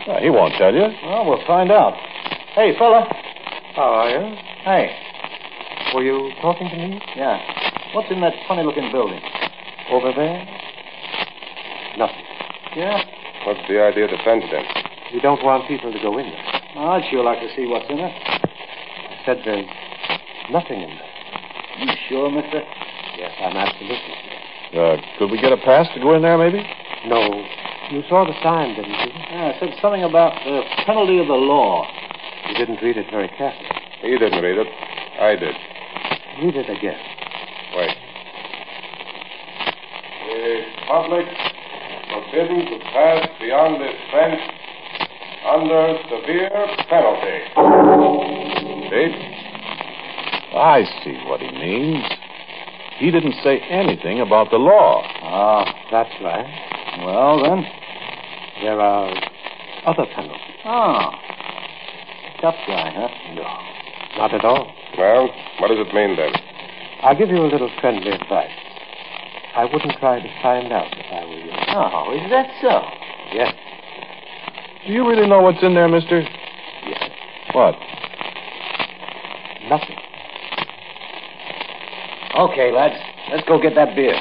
Uh, 0.08 0.20
he 0.20 0.30
won't 0.30 0.54
tell 0.58 0.74
you. 0.74 0.84
Well, 1.06 1.26
we'll 1.26 1.46
find 1.48 1.72
out. 1.72 1.94
Hey, 2.56 2.76
fella. 2.78 3.08
How 3.76 4.04
are 4.04 4.10
you? 4.10 4.36
Hey. 4.66 4.92
Were 5.96 6.04
you 6.04 6.32
talking 6.42 6.68
to 6.70 6.76
me? 6.76 7.00
Yeah. 7.16 7.40
What's 7.94 8.12
in 8.12 8.20
that 8.22 8.34
funny 8.48 8.64
looking 8.64 8.92
building? 8.92 9.22
Over 9.92 10.12
there? 10.12 10.46
Nothing. 11.98 12.26
Yeah? 12.76 13.00
What's 13.46 13.62
the 13.68 13.82
idea 13.82 14.06
of 14.06 14.12
the 14.12 14.22
fence, 14.24 14.46
then? 14.52 14.64
We 15.14 15.20
don't 15.20 15.44
want 15.44 15.68
people 15.68 15.92
to 15.92 16.00
go 16.00 16.18
in 16.18 16.30
there. 16.30 16.46
Oh, 16.78 16.94
I'd 16.94 17.10
sure 17.10 17.24
like 17.24 17.42
to 17.42 17.50
see 17.56 17.66
what's 17.66 17.90
in 17.90 17.98
it. 17.98 18.14
I 18.14 19.18
said 19.26 19.42
there's 19.44 19.66
nothing 20.52 20.82
in 20.82 20.94
there. 20.94 21.12
You 21.82 21.90
sure, 22.08 22.30
mister? 22.30 22.62
Yes, 23.18 23.34
I'm 23.42 23.58
absolutely 23.58 23.98
sure. 24.72 24.94
Uh, 24.94 24.98
could 25.18 25.32
we 25.32 25.42
get 25.42 25.52
a 25.52 25.58
pass 25.58 25.88
to 25.96 26.00
go 26.00 26.16
in 26.16 26.22
there, 26.22 26.38
maybe? 26.38 26.64
No. 27.08 27.20
You 27.92 28.04
saw 28.08 28.24
the 28.24 28.38
sign, 28.46 28.76
didn't 28.76 28.94
you? 28.94 29.12
Yeah, 29.34 29.52
it 29.52 29.56
said 29.60 29.74
something 29.82 30.04
about 30.04 30.32
the 30.46 30.62
penalty 30.86 31.20
of 31.20 31.28
the 31.28 31.34
law. 31.34 31.84
You 32.48 32.56
didn't 32.56 32.80
read 32.82 32.96
it 32.96 33.10
very 33.12 33.28
carefully. 33.36 33.68
He 34.02 34.18
didn't 34.18 34.42
read 34.42 34.58
it. 34.58 34.68
I 35.20 35.36
did. 35.36 35.56
Read 36.40 36.56
it 36.56 36.70
again. 36.70 37.00
Wait. 37.76 37.98
The 40.30 40.62
public 40.88 41.51
forbidden 42.32 42.66
to 42.66 42.80
pass 42.92 43.28
beyond 43.40 43.82
this 43.82 43.96
fence 44.12 44.42
under 45.46 45.98
severe 46.10 46.68
penalty. 46.88 47.38
See? 48.90 49.38
I 50.58 50.84
see 51.04 51.18
what 51.28 51.40
he 51.42 51.52
means. 51.52 52.04
He 53.00 53.12
didn't 53.12 53.36
say 53.44 53.60
anything 53.70 54.22
about 54.22 54.52
the 54.52 54.58
law. 54.58 55.02
Ah, 55.24 55.66
That's 55.92 56.12
right. 56.22 56.46
well 57.06 57.42
then. 57.44 57.66
There 58.62 58.80
are 58.80 59.10
other 59.86 60.06
penalties. 60.14 60.56
Ah. 60.66 61.12
Tough 62.42 62.56
guy, 62.68 62.92
huh? 62.96 63.08
No, 63.36 64.18
not 64.18 64.34
at 64.34 64.46
all. 64.46 64.74
Well, 64.98 65.30
what 65.60 65.68
does 65.70 65.78
it 65.80 65.94
mean, 65.94 66.16
then? 66.16 66.32
I'll 67.02 67.18
give 67.18 67.30
you 67.30 67.38
a 67.38 67.50
little 67.50 67.72
friendly 67.80 68.12
advice. 68.12 68.52
I 69.54 69.66
wouldn't 69.66 70.00
try 70.00 70.20
to 70.22 70.42
find 70.42 70.72
out 70.72 70.88
if 70.92 71.06
I 71.12 71.26
were 71.26 71.36
you. 71.36 71.52
Oh, 71.76 72.14
is 72.16 72.30
that 72.32 72.48
so? 72.62 72.82
Yes. 73.34 73.54
Do 74.88 74.94
you 74.94 75.08
really 75.08 75.28
know 75.28 75.42
what's 75.42 75.62
in 75.62 75.74
there, 75.74 75.90
mister? 75.90 76.22
Yes. 76.22 77.10
What? 77.52 77.76
Nothing. 79.68 79.98
Okay, 82.40 82.72
lads. 82.72 82.96
Let's 83.30 83.48
go 83.48 83.62
get 83.62 83.76
that 83.76 83.94
beer. 83.94 84.16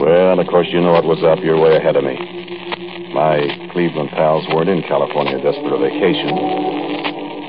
Well, 0.00 0.40
of 0.40 0.46
course, 0.46 0.68
you 0.70 0.80
know 0.80 0.92
what 0.92 1.04
was 1.04 1.24
up. 1.24 1.42
You're 1.42 1.58
way 1.58 1.76
ahead 1.76 1.96
of 1.96 2.04
me. 2.04 2.16
My 3.14 3.68
Cleveland 3.72 4.10
pals 4.10 4.46
weren't 4.54 4.68
in 4.68 4.82
California 4.82 5.40
just 5.42 5.58
for 5.60 5.74
a 5.74 5.78
vacation. 5.78 6.99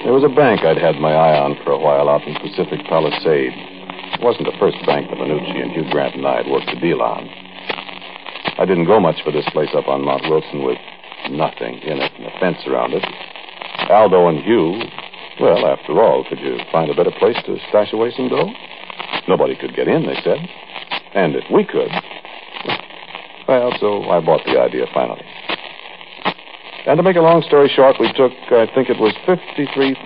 There 0.02 0.18
was 0.18 0.26
a 0.26 0.34
bank 0.34 0.66
I'd 0.66 0.82
had 0.82 0.98
my 0.98 1.14
eye 1.14 1.38
on 1.38 1.54
for 1.62 1.78
a 1.78 1.78
while 1.78 2.10
out 2.10 2.26
in 2.26 2.34
Pacific 2.42 2.82
Palisades. 2.90 3.54
It 4.18 4.22
wasn't 4.26 4.50
the 4.50 4.58
first 4.58 4.82
bank 4.90 5.14
that 5.14 5.22
Manucci 5.22 5.62
and 5.62 5.70
Hugh 5.70 5.86
Grant 5.94 6.18
and 6.18 6.26
I 6.26 6.42
had 6.42 6.50
worked 6.50 6.74
a 6.74 6.80
deal 6.82 7.06
on. 7.06 7.30
I 8.58 8.66
didn't 8.66 8.90
go 8.90 9.00
much 9.00 9.22
for 9.22 9.30
this 9.30 9.46
place 9.54 9.70
up 9.78 9.86
on 9.86 10.02
Mount 10.02 10.26
Wilson 10.26 10.66
with 10.66 10.82
nothing 11.30 11.86
in 11.86 12.02
it 12.02 12.12
and 12.18 12.26
a 12.26 12.34
fence 12.42 12.58
around 12.66 12.98
it. 12.98 13.06
Aldo 13.94 14.26
and 14.26 14.42
Hugh, 14.42 14.82
well, 15.38 15.70
after 15.70 15.94
all, 16.02 16.26
could 16.26 16.42
you 16.42 16.58
find 16.74 16.90
a 16.90 16.98
better 16.98 17.14
place 17.22 17.38
to 17.46 17.62
stash 17.70 17.94
away 17.94 18.10
some 18.18 18.28
dough? 18.28 18.50
Nobody 19.30 19.54
could 19.54 19.78
get 19.78 19.88
in, 19.88 20.10
they 20.10 20.18
said. 20.26 20.42
And 21.14 21.38
if 21.38 21.46
we 21.54 21.62
could. 21.62 21.94
Well, 23.48 23.70
so 23.78 24.10
I 24.10 24.18
bought 24.20 24.42
the 24.50 24.58
idea 24.58 24.90
finally. 24.94 25.22
And 26.88 26.98
to 26.98 27.04
make 27.04 27.16
a 27.16 27.22
long 27.22 27.44
story 27.46 27.70
short, 27.70 27.98
we 28.00 28.12
took, 28.14 28.34
I 28.50 28.66
think 28.74 28.90
it 28.90 28.98
was 28.98 29.14
$53,000 29.30 30.02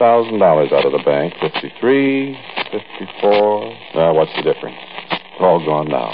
out 0.75 0.85
of 0.85 0.91
the 0.91 1.03
bank. 1.07 1.33
53, 1.39 2.35
54. 2.67 3.95
Now, 3.95 4.13
what's 4.13 4.35
the 4.35 4.43
difference? 4.43 4.75
It's 5.07 5.39
all 5.39 5.63
gone 5.63 5.87
now. 5.87 6.11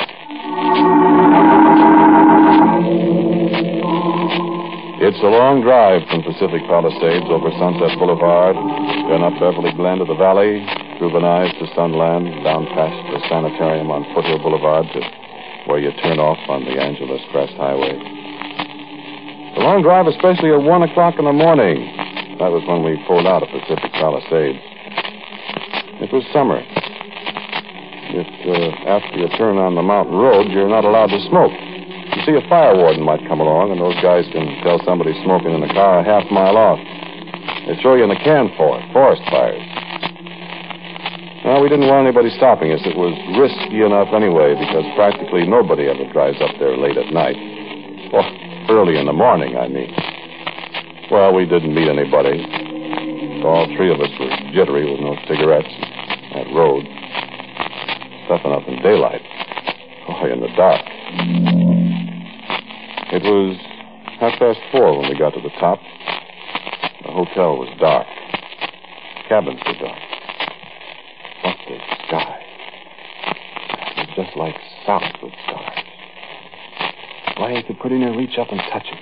It's 5.01 5.17
a 5.25 5.33
long 5.33 5.65
drive 5.65 6.05
from 6.13 6.21
Pacific 6.21 6.61
Palisades 6.69 7.25
over 7.25 7.49
Sunset 7.57 7.97
Boulevard, 7.97 8.53
then 9.09 9.25
up 9.25 9.33
Beverly 9.41 9.73
Glen 9.73 9.97
to 9.97 10.05
the 10.05 10.13
valley, 10.13 10.61
through 11.01 11.09
Van 11.09 11.25
Nuys 11.25 11.57
to 11.57 11.65
Sunland, 11.73 12.29
down 12.45 12.69
past 12.77 12.93
the 13.09 13.17
sanitarium 13.25 13.89
on 13.89 14.05
Foothill 14.13 14.37
Boulevard 14.37 14.85
to 14.93 15.01
where 15.65 15.81
you 15.81 15.89
turn 16.05 16.21
off 16.21 16.37
on 16.45 16.65
the 16.65 16.77
Angeles 16.77 17.21
Crest 17.33 17.57
Highway. 17.57 18.20
The 19.51 19.59
long 19.59 19.83
drive, 19.83 20.07
especially 20.07 20.55
at 20.55 20.63
1 20.63 20.83
o'clock 20.87 21.19
in 21.19 21.25
the 21.27 21.35
morning. 21.35 21.83
That 22.39 22.55
was 22.55 22.63
when 22.71 22.87
we 22.87 22.95
pulled 23.03 23.27
out 23.27 23.43
of 23.43 23.51
Pacific 23.51 23.91
Palisades. 23.99 24.63
It 25.99 26.07
was 26.09 26.23
summer. 26.31 26.63
If, 28.15 28.31
uh, 28.47 28.71
after 28.87 29.11
you 29.19 29.27
turn 29.35 29.59
on 29.59 29.75
the 29.75 29.83
mountain 29.83 30.15
road, 30.15 30.47
you're 30.55 30.71
not 30.71 30.87
allowed 30.87 31.11
to 31.11 31.19
smoke. 31.27 31.51
You 31.51 32.21
see, 32.23 32.35
a 32.39 32.43
fire 32.47 32.79
warden 32.79 33.03
might 33.03 33.21
come 33.27 33.43
along, 33.43 33.75
and 33.75 33.79
those 33.79 33.95
guys 33.99 34.23
can 34.31 34.47
tell 34.63 34.79
somebody 34.87 35.11
smoking 35.27 35.51
in 35.51 35.59
the 35.59 35.71
car 35.75 35.99
a 35.99 36.03
half 36.03 36.23
mile 36.31 36.55
off. 36.55 36.79
They 37.67 37.75
throw 37.83 37.99
you 37.99 38.07
in 38.07 38.11
the 38.11 38.23
can 38.23 38.55
for 38.55 38.79
it, 38.79 38.83
forest 38.95 39.21
fires. 39.27 39.61
Well, 41.43 41.59
we 41.59 41.67
didn't 41.67 41.91
want 41.91 42.07
anybody 42.07 42.31
stopping 42.39 42.71
us. 42.71 42.79
It 42.87 42.95
was 42.95 43.13
risky 43.35 43.83
enough 43.83 44.15
anyway, 44.15 44.55
because 44.55 44.87
practically 44.95 45.43
nobody 45.43 45.91
ever 45.91 46.07
drives 46.15 46.39
up 46.39 46.55
there 46.55 46.79
late 46.79 46.95
at 46.95 47.11
night. 47.11 47.35
Well, 48.15 48.25
early 48.71 48.97
in 48.97 49.05
the 49.05 49.13
morning, 49.13 49.57
I 49.57 49.67
mean. 49.67 49.91
Well, 51.11 51.35
we 51.35 51.45
didn't 51.45 51.75
meet 51.75 51.89
anybody. 51.89 52.39
All 53.43 53.67
three 53.75 53.91
of 53.91 53.99
us 53.99 54.09
were 54.17 54.31
jittery 54.55 54.89
with 54.89 55.01
no 55.01 55.15
cigarettes. 55.27 55.67
That 56.33 56.47
road. 56.55 56.87
Tough 58.29 58.45
enough 58.45 58.63
in 58.67 58.81
daylight. 58.81 59.21
Boy, 60.07 60.31
in 60.31 60.39
the 60.39 60.47
dark. 60.55 60.81
It 63.11 63.23
was 63.23 63.57
half 64.21 64.39
past 64.39 64.59
four 64.71 64.97
when 64.99 65.09
we 65.09 65.19
got 65.19 65.33
to 65.33 65.41
the 65.41 65.51
top. 65.59 65.79
The 67.03 67.11
hotel 67.11 67.57
was 67.57 67.67
dark. 67.77 68.07
Cabins 69.27 69.59
were 69.67 69.73
dark. 69.83 69.99
What 71.43 71.57
the 71.67 71.77
sky? 72.07 72.39
It 73.97 74.07
was 74.07 74.15
just 74.15 74.37
like 74.37 74.55
Southwood 74.85 75.33
stars. 75.43 75.70
Why, 77.41 77.57
you 77.57 77.63
could 77.65 77.79
pretty 77.79 77.97
near 77.97 78.15
reach 78.15 78.37
up 78.37 78.49
and 78.51 78.61
touch 78.71 78.85
it. 78.85 79.01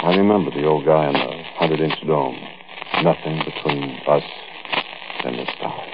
I 0.00 0.16
remember 0.16 0.50
the 0.50 0.64
old 0.64 0.86
guy 0.86 1.04
in 1.04 1.12
the 1.12 1.42
hundred 1.60 1.80
inch 1.80 2.00
dome. 2.06 2.40
Nothing 3.04 3.44
between 3.44 4.00
us 4.08 4.22
and 5.26 5.36
the 5.36 5.44
stars. 5.58 5.92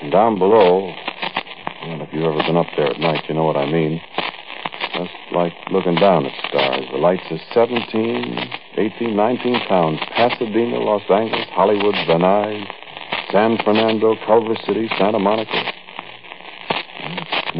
And 0.00 0.10
down 0.10 0.38
below, 0.38 0.88
well, 0.88 2.00
if 2.00 2.08
you've 2.14 2.24
ever 2.24 2.40
been 2.48 2.56
up 2.56 2.64
there 2.74 2.86
at 2.86 2.98
night, 2.98 3.28
you 3.28 3.34
know 3.34 3.44
what 3.44 3.58
I 3.58 3.70
mean. 3.70 4.00
Just 4.94 5.12
like 5.32 5.52
looking 5.70 5.96
down 5.96 6.24
at 6.24 6.32
stars. 6.48 6.86
The 6.92 6.96
lights 6.96 7.28
are 7.30 7.40
17, 7.52 8.38
18, 8.78 9.14
19 9.14 9.68
towns. 9.68 10.00
Pasadena, 10.16 10.78
Los 10.78 11.02
Angeles, 11.10 11.44
Hollywood, 11.52 11.94
Venice, 12.06 12.66
San 13.32 13.58
Fernando, 13.66 14.16
Culver 14.24 14.56
City, 14.64 14.88
Santa 14.96 15.18
Monica. 15.18 15.71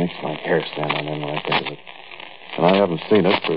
Makes 0.03 0.19
my 0.21 0.35
hair 0.35 0.65
stand 0.73 0.91
on 0.91 1.07
end 1.07 1.23
when 1.23 1.31
I 1.31 1.43
think 1.47 1.65
of 1.65 1.73
it. 1.75 1.79
And 2.57 2.67
I 2.67 2.75
haven't 2.75 3.01
seen 3.09 3.25
it 3.25 3.41
for 3.47 3.55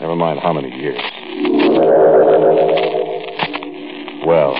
never 0.00 0.16
mind 0.16 0.40
how 0.42 0.52
many 0.52 0.68
years. 0.74 0.98
Well, 4.26 4.58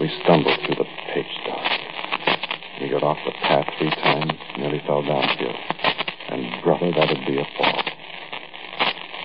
we 0.00 0.10
stumbled 0.24 0.58
through 0.66 0.74
the 0.74 0.90
pitch 1.14 1.30
dark. 1.46 1.70
We 2.82 2.90
got 2.90 3.04
off 3.04 3.18
the 3.24 3.30
path 3.46 3.68
three 3.78 3.90
times, 3.90 4.32
nearly 4.58 4.82
fell 4.88 5.02
downhill. 5.06 5.54
And, 6.30 6.50
brother, 6.64 6.90
that'd 6.98 7.24
be 7.28 7.38
a 7.38 7.46
fall. 7.56 7.82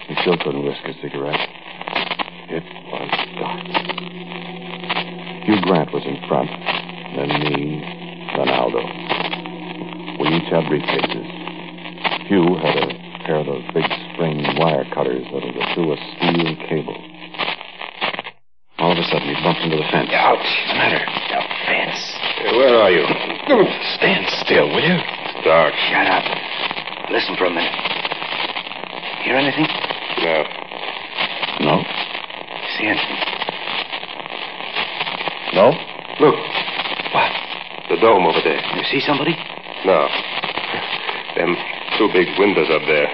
We 0.10 0.16
still 0.22 0.38
couldn't 0.38 0.64
risk 0.64 0.86
a 0.86 0.94
cigarette. 1.02 1.50
It 2.54 2.64
was 2.86 3.10
dark. 3.42 3.66
Hugh 5.48 5.62
Grant 5.64 5.92
was 5.92 6.06
in 6.06 6.22
front, 6.30 6.52
then 7.18 7.30
me, 7.42 8.01
then 8.38 8.50
Aldo. 8.50 8.82
We 10.20 10.28
each 10.38 10.50
had 10.54 10.64
briefcases. 10.70 11.28
Hugh 12.28 12.56
had 12.62 12.76
a 12.78 12.88
pair 13.26 13.38
of 13.42 13.46
those 13.46 13.66
big 13.74 13.86
spring 14.14 14.42
wire 14.58 14.86
cutters 14.94 15.26
that'll 15.34 15.54
go 15.54 15.64
through 15.74 15.94
a 15.94 15.98
steel 16.16 16.56
cable. 16.70 16.98
All 18.80 18.92
of 18.94 18.98
a 18.98 19.04
sudden, 19.04 19.28
he 19.30 19.36
bumped 19.44 19.62
into 19.62 19.78
the 19.78 19.86
fence. 19.92 20.10
Ouch. 20.14 20.38
What's 20.42 20.72
the 20.74 20.78
matter? 20.78 21.02
The 21.06 21.42
fence. 21.70 22.02
Hey, 22.42 22.58
where 22.58 22.76
are 22.82 22.90
you? 22.92 23.06
Stand 23.98 24.26
still, 24.42 24.68
will 24.70 24.82
you? 24.82 24.98
Dark. 25.44 25.74
Shut 25.90 26.08
up. 26.08 26.26
listen 27.12 27.36
for 27.38 27.46
a 27.46 27.50
minute. 27.54 27.74
Hear 29.26 29.36
anything? 29.38 29.68
No. 30.26 30.44
No? 31.62 31.84
See 32.78 32.88
anything? 32.90 33.18
No? 35.54 35.74
Look, 36.20 36.36
What? 36.36 36.51
The 37.92 38.00
dome 38.00 38.24
over 38.24 38.40
there. 38.40 38.64
You 38.80 38.88
see 38.88 39.04
somebody? 39.04 39.36
No. 39.84 40.08
Them 41.36 41.60
two 42.00 42.08
big 42.16 42.32
windows 42.40 42.72
up 42.72 42.88
there. 42.88 43.12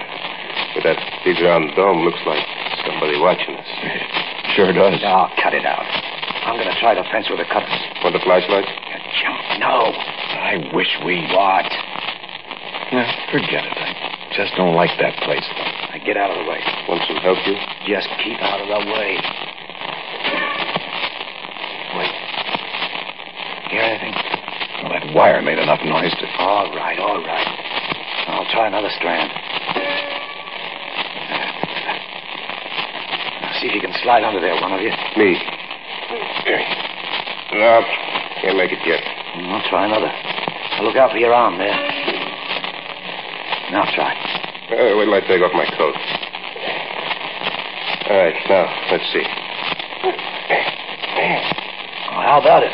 With 0.78 0.86
that 0.86 1.02
big 1.26 1.42
round 1.42 1.74
dome 1.74 2.06
looks 2.06 2.22
like 2.30 2.46
somebody 2.86 3.18
watching 3.18 3.58
us. 3.58 3.70
Sure 4.54 4.70
does. 4.70 5.02
No, 5.02 5.34
cut 5.42 5.58
it 5.58 5.66
out. 5.66 5.82
I'm 6.46 6.56
going 6.62 6.70
to 6.70 6.78
try 6.78 6.94
the 6.94 7.04
fence 7.10 7.26
with 7.26 7.42
the 7.42 7.50
cutters. 7.50 7.74
Want 8.06 8.14
the 8.14 8.22
flashlight? 8.22 8.70
You 8.70 8.98
chump. 9.18 9.42
No. 9.58 9.90
I 9.92 10.62
wish 10.72 10.94
we. 11.02 11.26
What? 11.34 11.66
Yeah, 12.94 13.10
forget 13.34 13.66
it. 13.66 13.74
I 13.74 14.30
just 14.38 14.54
don't 14.56 14.78
like 14.78 14.94
that 15.02 15.18
place. 15.26 15.44
Now 15.90 15.98
get 16.06 16.16
out 16.16 16.30
of 16.30 16.38
the 16.38 16.46
way. 16.46 16.62
Want 16.88 17.02
some 17.10 17.18
help, 17.18 17.42
you? 17.50 17.58
Just 17.90 18.08
keep 18.22 18.38
out 18.46 18.62
of 18.62 18.70
the 18.70 18.82
way. 18.94 19.18
Wait. 21.98 22.14
Hear 23.74 23.82
anything? 23.82 24.14
Well, 24.84 24.94
that 24.94 25.07
wire 25.18 25.42
made 25.42 25.58
enough 25.58 25.82
noise 25.82 26.14
to. 26.14 26.26
All 26.38 26.70
right, 26.78 27.00
all 27.02 27.18
right. 27.26 27.48
I'll 28.30 28.46
try 28.54 28.68
another 28.68 28.94
strand. 28.94 29.34
Now, 33.42 33.52
see 33.58 33.66
if 33.66 33.74
you 33.74 33.82
can 33.82 33.98
slide 34.04 34.22
under 34.22 34.40
there, 34.40 34.54
one 34.62 34.74
of 34.74 34.82
you. 34.82 34.94
Me. 35.18 35.34
No, 37.58 37.82
can't 38.46 38.58
make 38.62 38.72
it 38.72 38.86
yet. 38.86 39.02
Mm, 39.02 39.50
I'll 39.58 39.70
try 39.70 39.86
another. 39.90 40.14
Now, 40.78 40.84
look 40.86 40.96
out 40.96 41.10
for 41.10 41.18
your 41.18 41.34
arm 41.34 41.58
there. 41.58 41.74
Now 43.74 43.90
try. 43.98 44.14
Uh, 44.70 44.96
wait 45.02 45.06
till 45.06 45.16
I 45.16 45.22
take 45.26 45.42
off 45.42 45.52
my 45.58 45.66
coat. 45.76 45.98
All 48.06 48.18
right, 48.22 48.38
now, 48.48 48.70
let's 48.92 49.12
see. 49.12 49.26
Oh, 52.14 52.22
how 52.22 52.40
about 52.40 52.62
it? 52.62 52.72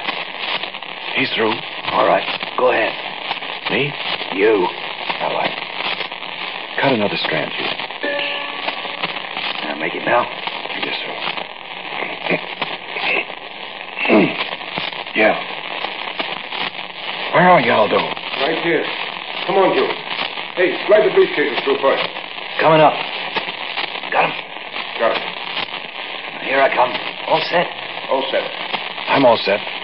He's 1.15 1.31
through. 1.35 1.53
All 1.93 2.07
right, 2.07 2.25
go 2.25 2.27
ahead. 2.27 2.32
Me? 3.73 3.89
You. 4.37 4.69
All 4.69 5.33
right. 5.33 5.49
Cut 6.79 6.93
another 6.93 7.17
strand, 7.17 7.49
you. 7.57 7.65
Now, 9.65 9.73
make 9.81 9.95
it 9.95 10.05
now. 10.05 10.29
Yes, 10.77 10.93
sir. 11.01 11.09
yeah. 15.17 15.33
Where 17.33 17.49
are 17.49 17.61
you, 17.61 17.71
Aldo? 17.71 17.97
Right 17.97 18.61
here. 18.61 18.85
Come 19.47 19.57
on, 19.57 19.73
Joe. 19.73 19.89
Hey, 20.53 20.77
slide 20.85 21.09
the 21.09 21.13
briefcases 21.17 21.63
through 21.65 21.81
first. 21.81 22.05
Coming 22.61 22.79
up. 22.79 22.93
Got 24.13 24.29
him. 24.29 24.37
Got 25.01 25.17
it. 25.17 25.23
Here 26.45 26.61
I 26.61 26.69
come. 26.69 26.93
All 27.25 27.41
set? 27.49 27.65
All 28.11 28.21
set. 28.29 28.45
I'm 29.09 29.25
all 29.25 29.37
set. 29.41 29.82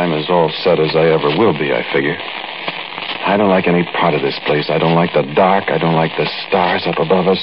I'm 0.00 0.16
as 0.16 0.32
all 0.32 0.48
set 0.64 0.80
as 0.80 0.96
I 0.96 1.12
ever 1.12 1.28
will 1.36 1.52
be, 1.52 1.76
I 1.76 1.84
figure. 1.92 2.16
I 2.16 3.36
don't 3.36 3.52
like 3.52 3.68
any 3.68 3.84
part 4.00 4.16
of 4.16 4.24
this 4.24 4.40
place. 4.48 4.72
I 4.72 4.80
don't 4.80 4.96
like 4.96 5.12
the 5.12 5.28
dark. 5.36 5.68
I 5.68 5.76
don't 5.76 5.92
like 5.92 6.16
the 6.16 6.24
stars 6.48 6.88
up 6.88 6.96
above 6.96 7.28
us. 7.28 7.42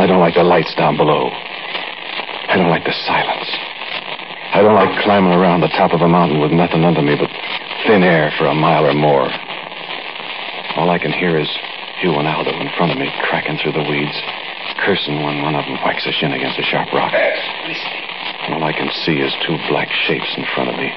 I 0.00 0.08
don't 0.08 0.24
like 0.24 0.32
the 0.32 0.42
lights 0.42 0.72
down 0.72 0.96
below. 0.96 1.28
I 2.48 2.56
don't 2.56 2.72
like 2.72 2.88
the 2.88 2.96
silence. 3.04 3.44
I 4.56 4.64
don't 4.64 4.72
like 4.72 5.04
climbing 5.04 5.36
around 5.36 5.60
the 5.60 5.72
top 5.76 5.92
of 5.92 6.00
a 6.00 6.08
mountain 6.08 6.40
with 6.40 6.48
nothing 6.48 6.80
under 6.80 7.04
me 7.04 7.12
but 7.12 7.28
thin 7.84 8.00
air 8.00 8.32
for 8.40 8.48
a 8.48 8.56
mile 8.56 8.88
or 8.88 8.96
more. 8.96 9.28
All 10.80 10.88
I 10.88 10.96
can 10.96 11.12
hear 11.12 11.36
is 11.36 11.48
Hugh 12.00 12.16
and 12.16 12.24
Aldo 12.24 12.56
in 12.56 12.72
front 12.80 12.92
of 12.92 12.96
me, 12.96 13.12
cracking 13.28 13.60
through 13.60 13.76
the 13.76 13.84
weeds, 13.84 14.16
cursing 14.80 15.20
when 15.20 15.44
one 15.44 15.60
of 15.60 15.68
them 15.68 15.76
whacks 15.84 16.08
a 16.08 16.12
shin 16.12 16.32
against 16.32 16.56
a 16.56 16.64
sharp 16.64 16.88
rock. 16.96 17.12
All 18.48 18.64
I 18.64 18.72
can 18.72 18.88
see 19.04 19.20
is 19.20 19.32
two 19.44 19.60
black 19.68 19.92
shapes 20.08 20.32
in 20.40 20.44
front 20.56 20.72
of 20.72 20.76
me. 20.80 20.88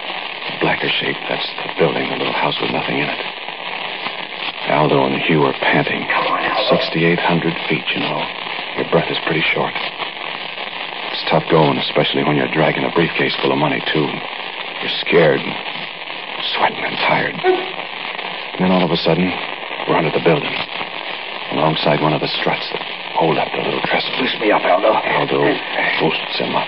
Blacker 0.62 0.90
shape, 1.02 1.18
that's 1.30 1.48
the 1.62 1.74
building, 1.78 2.10
the 2.10 2.18
little 2.18 2.34
house 2.34 2.58
with 2.62 2.72
nothing 2.72 3.00
in 3.00 3.10
it. 3.10 3.22
Aldo 4.70 5.06
and 5.06 5.22
Hugh 5.22 5.46
are 5.46 5.54
panting. 5.62 6.02
6,800 6.70 7.54
feet, 7.70 7.86
you 7.94 8.02
know. 8.02 8.22
Your 8.78 8.90
breath 8.90 9.10
is 9.10 9.18
pretty 9.26 9.46
short. 9.54 9.74
It's 11.14 11.24
tough 11.30 11.46
going, 11.54 11.78
especially 11.78 12.26
when 12.26 12.36
you're 12.36 12.50
dragging 12.50 12.84
a 12.84 12.92
briefcase 12.92 13.36
full 13.42 13.54
of 13.54 13.60
money, 13.62 13.80
too. 13.94 14.08
You're 14.82 14.98
scared 15.06 15.40
and 15.40 15.54
sweating 16.58 16.82
and 16.82 16.98
tired. 17.06 17.38
And 17.38 18.60
then 18.66 18.72
all 18.72 18.84
of 18.84 18.92
a 18.92 18.98
sudden, 18.98 19.30
we're 19.88 19.98
under 19.98 20.12
the 20.12 20.24
building, 20.26 20.54
alongside 21.54 22.02
one 22.02 22.14
of 22.14 22.22
the 22.22 22.32
struts 22.42 22.66
that 22.74 22.82
hold 23.14 23.38
up 23.38 23.48
the 23.54 23.62
little 23.62 23.82
trestle. 23.86 24.12
Loose 24.20 24.36
me 24.42 24.52
up, 24.52 24.66
Aldo. 24.66 24.92
Aldo 24.92 25.40
boosts 26.02 26.38
him 26.42 26.56
up. 26.58 26.68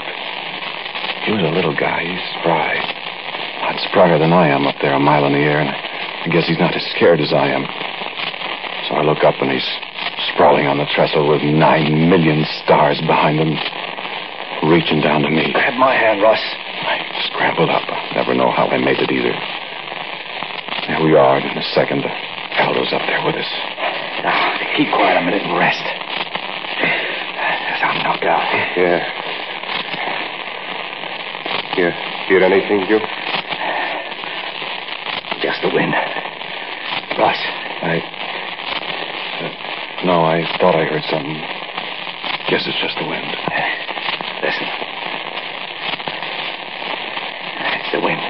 He 1.26 1.34
was 1.34 1.44
a 1.44 1.52
little 1.52 1.76
guy. 1.76 2.06
He's 2.06 2.24
spry. 2.40 2.97
Lot 3.68 3.84
sprier 3.84 4.16
than 4.16 4.32
I 4.32 4.48
am 4.48 4.64
up 4.64 4.80
there 4.80 4.96
a 4.96 5.00
mile 5.00 5.28
in 5.28 5.36
the 5.36 5.44
air, 5.44 5.60
and 5.60 5.68
I 5.68 6.32
guess 6.32 6.48
he's 6.48 6.56
not 6.56 6.72
as 6.72 6.88
scared 6.96 7.20
as 7.20 7.36
I 7.36 7.52
am. 7.52 7.68
So 8.88 8.96
I 8.96 9.04
look 9.04 9.28
up 9.28 9.36
and 9.44 9.52
he's 9.52 9.68
sprawling 10.32 10.72
on 10.72 10.80
the 10.80 10.88
trestle 10.96 11.28
with 11.28 11.44
nine 11.44 12.08
million 12.08 12.48
stars 12.64 12.96
behind 13.04 13.44
him, 13.44 13.52
reaching 14.72 15.04
down 15.04 15.20
to 15.28 15.28
me. 15.28 15.52
Grab 15.52 15.76
my 15.76 16.00
hand, 16.00 16.24
Russ. 16.24 16.40
I 16.40 17.12
scrambled 17.28 17.68
up. 17.68 17.84
I 17.92 18.16
never 18.16 18.32
know 18.32 18.56
how 18.56 18.72
I 18.72 18.80
made 18.80 19.04
it 19.04 19.12
either. 19.12 19.36
There 20.88 21.04
we 21.04 21.20
are, 21.20 21.36
and 21.36 21.52
in 21.52 21.60
a 21.60 21.68
second, 21.76 22.08
the 22.08 22.14
Aldo's 22.64 22.96
up 22.96 23.04
there 23.04 23.20
with 23.28 23.36
us. 23.36 23.52
Now, 24.24 24.32
keep 24.80 24.88
quiet 24.96 25.20
a 25.20 25.28
minute 25.28 25.44
and 25.44 25.60
rest. 25.60 25.84
Yes, 26.80 27.84
I'm 27.84 28.00
knocked 28.00 28.24
out. 28.24 28.48
Yeah. 28.80 29.04
You 31.76 31.92
hear 32.32 32.48
anything, 32.48 32.88
Joe? 32.88 33.27
The 35.62 35.74
wind. 35.74 35.92
Ross, 37.18 37.42
I. 37.82 37.98
Uh, 39.42 40.06
no, 40.06 40.22
I 40.22 40.46
thought 40.62 40.76
I 40.76 40.86
heard 40.86 41.02
something. 41.10 41.34
Guess 42.48 42.64
it's 42.70 42.78
just 42.80 42.96
the 43.02 43.08
wind. 43.10 43.26
listen. 44.46 44.68
It's 47.74 47.92
the 47.92 48.02
wind. 48.06 48.22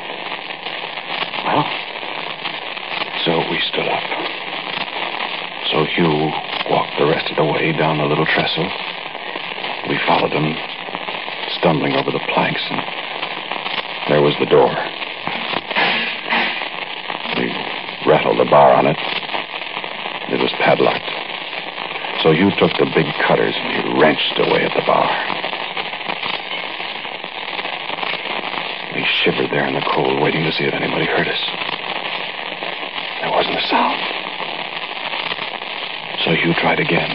Well, 1.46 1.68
So 3.28 3.44
we 3.52 3.60
stood 3.68 3.92
up. 3.92 4.04
So 5.72 5.84
Hugh 5.84 6.32
walked 6.72 6.96
the 6.98 7.06
rest 7.12 7.30
of 7.30 7.36
the 7.36 7.46
way 7.46 7.74
down 7.74 7.98
the 7.98 8.06
little 8.06 8.26
trestle. 8.26 8.72
We 9.90 10.00
followed 10.08 10.32
him, 10.32 10.56
stumbling 11.60 11.94
over 11.94 12.10
the 12.10 12.24
planks, 12.34 12.64
and 12.72 12.80
there 14.08 14.22
was 14.24 14.36
the 14.40 14.48
door. 14.48 14.72
We 17.38 17.54
rattled 18.08 18.40
the 18.40 18.50
bar 18.50 18.72
on 18.72 18.88
it. 18.88 18.96
It 20.32 20.40
was 20.40 20.52
padlocked. 20.64 21.12
So 22.24 22.32
Hugh 22.32 22.56
took 22.56 22.72
the 22.80 22.88
big 22.96 23.06
cutters 23.28 23.54
and 23.54 23.68
he 23.76 24.00
wrenched 24.00 24.40
away 24.40 24.64
at 24.64 24.72
the 24.72 24.84
bar. 24.88 25.12
We 28.96 29.04
shivered 29.22 29.52
there 29.52 29.68
in 29.68 29.76
the 29.76 29.86
cold, 29.94 30.24
waiting 30.24 30.44
to 30.48 30.52
see 30.56 30.64
if 30.64 30.74
anybody 30.74 31.06
heard 31.06 31.28
us. 31.28 31.44
There 33.22 33.32
wasn't 33.32 33.60
a 33.60 33.66
sound. 33.68 34.00
So 36.24 36.32
Hugh 36.32 36.56
tried 36.58 36.80
again. 36.80 37.12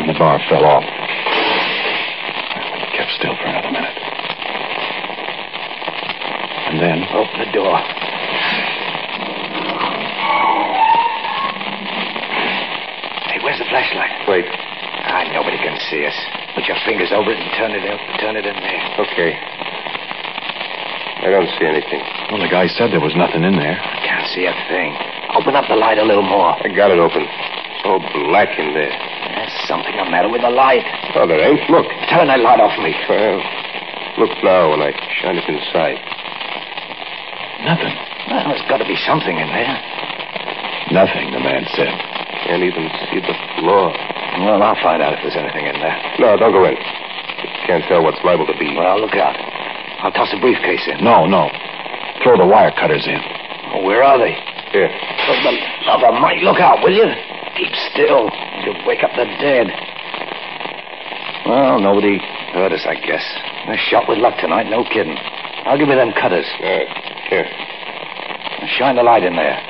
And 0.00 0.08
the 0.08 0.18
bar 0.18 0.40
fell 0.48 0.64
off. 0.64 0.84
Kept 2.96 3.12
still 3.20 3.36
for 3.36 3.46
another 3.46 3.70
minute. 3.70 3.96
And 6.68 6.80
then, 6.80 7.04
open 7.14 7.38
the 7.38 7.52
door. 7.52 7.97
Flashlight? 13.68 14.28
Wait. 14.28 14.44
Ah, 15.08 15.24
nobody 15.32 15.56
can 15.56 15.78
see 15.88 16.04
us. 16.04 16.16
Put 16.54 16.66
your 16.66 16.76
fingers 16.84 17.12
over 17.14 17.30
it 17.30 17.38
and 17.38 17.50
turn 17.56 17.72
it 17.72 17.84
in, 17.84 17.96
turn 18.20 18.34
it 18.36 18.44
in 18.44 18.56
there. 18.56 18.82
Okay. 19.08 19.32
I 21.18 21.30
don't 21.30 21.50
see 21.58 21.66
anything. 21.66 22.02
well, 22.30 22.38
the 22.40 22.50
guy 22.50 22.66
said 22.66 22.94
there 22.94 23.02
was 23.02 23.16
nothing 23.18 23.42
in 23.42 23.58
there. 23.58 23.74
I 23.74 23.98
can't 24.06 24.26
see 24.30 24.46
a 24.46 24.54
thing. 24.70 24.94
Open 25.34 25.54
up 25.58 25.66
the 25.68 25.76
light 25.76 25.98
a 25.98 26.06
little 26.06 26.24
more. 26.24 26.54
I 26.56 26.68
got 26.70 26.90
it 26.90 26.98
open. 26.98 27.26
So 27.82 27.98
black 28.26 28.54
in 28.58 28.74
there. 28.74 28.90
There's 28.90 29.54
something 29.66 29.94
the 29.94 30.06
matter 30.10 30.30
with 30.30 30.42
the 30.42 30.50
light. 30.50 30.86
Oh, 31.14 31.26
there 31.26 31.42
ain't. 31.42 31.62
Look. 31.70 31.86
Turn 32.10 32.26
that 32.28 32.40
light 32.40 32.60
off 32.62 32.74
me. 32.80 32.94
Well, 33.08 33.38
look 34.18 34.32
now 34.42 34.70
when 34.70 34.82
I 34.82 34.94
shine 35.20 35.36
it 35.38 35.46
inside. 35.46 35.98
Nothing. 37.66 37.94
Well, 38.30 38.44
there's 38.54 38.66
got 38.70 38.78
to 38.78 38.88
be 38.88 38.98
something 39.02 39.34
in 39.34 39.48
there. 39.50 39.74
Nothing, 40.92 41.32
the 41.32 41.42
man 41.42 41.66
said. 41.74 42.17
Can't 42.48 42.64
even 42.64 42.88
see 43.12 43.20
the 43.20 43.36
floor. 43.60 43.92
Well, 44.40 44.64
I'll 44.64 44.80
find 44.80 45.04
out 45.04 45.12
if 45.12 45.20
there's 45.20 45.36
anything 45.36 45.68
in 45.68 45.76
there. 45.84 45.96
No, 46.16 46.32
don't 46.40 46.56
go 46.56 46.64
in. 46.64 46.72
You 46.74 47.48
can't 47.68 47.84
tell 47.84 48.00
what's 48.00 48.16
liable 48.24 48.48
to 48.48 48.56
be. 48.56 48.72
Well, 48.72 49.04
look 49.04 49.12
out. 49.20 49.36
I'll 50.00 50.16
toss 50.16 50.32
a 50.32 50.40
briefcase 50.40 50.88
in. 50.88 51.04
No, 51.04 51.28
no. 51.28 51.52
Throw 52.24 52.40
the 52.40 52.48
wire 52.48 52.72
cutters 52.72 53.04
in. 53.04 53.20
Oh, 53.76 53.84
where 53.84 54.00
are 54.02 54.16
they? 54.16 54.32
Here. 54.72 54.88
For 54.88 55.36
the 55.44 55.54
love 55.92 56.00
of 56.08 56.16
Mike, 56.24 56.40
look 56.40 56.56
out, 56.56 56.80
will 56.80 56.96
you? 56.96 57.04
Keep 57.60 57.74
still. 57.92 58.32
You'll 58.64 58.80
wake 58.88 59.04
up 59.04 59.12
the 59.12 59.28
dead. 59.44 59.68
Well, 61.44 61.80
nobody 61.80 62.16
heard 62.56 62.72
us, 62.72 62.84
I 62.88 62.96
guess. 62.96 63.24
A 63.68 63.76
shot 63.76 64.08
with 64.08 64.18
luck 64.18 64.40
tonight, 64.40 64.72
no 64.72 64.84
kidding. 64.88 65.16
I'll 65.68 65.76
give 65.76 65.88
you 65.88 65.96
them 66.00 66.16
cutters. 66.16 66.48
Uh, 66.64 66.88
here. 67.28 67.44
Shine 68.80 68.96
the 68.96 69.02
light 69.04 69.24
in 69.24 69.36
there. 69.36 69.60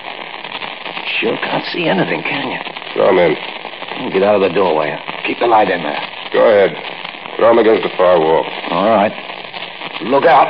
Sure 1.16 1.36
can't 1.40 1.64
see 1.72 1.88
anything, 1.88 2.22
can 2.22 2.52
you? 2.52 2.60
Throw 2.92 3.10
him 3.10 3.18
in. 3.18 4.12
Get 4.12 4.22
out 4.22 4.36
of 4.36 4.44
the 4.44 4.52
doorway. 4.54 4.92
Keep 5.26 5.40
the 5.40 5.46
light 5.46 5.70
in 5.70 5.82
there. 5.82 6.02
Go 6.32 6.44
ahead. 6.44 6.76
Throw 7.36 7.50
him 7.50 7.58
against 7.58 7.82
the 7.82 7.92
far 7.96 8.20
wall. 8.20 8.44
All 8.70 8.90
right. 8.90 9.12
Look 10.04 10.24
out. 10.24 10.46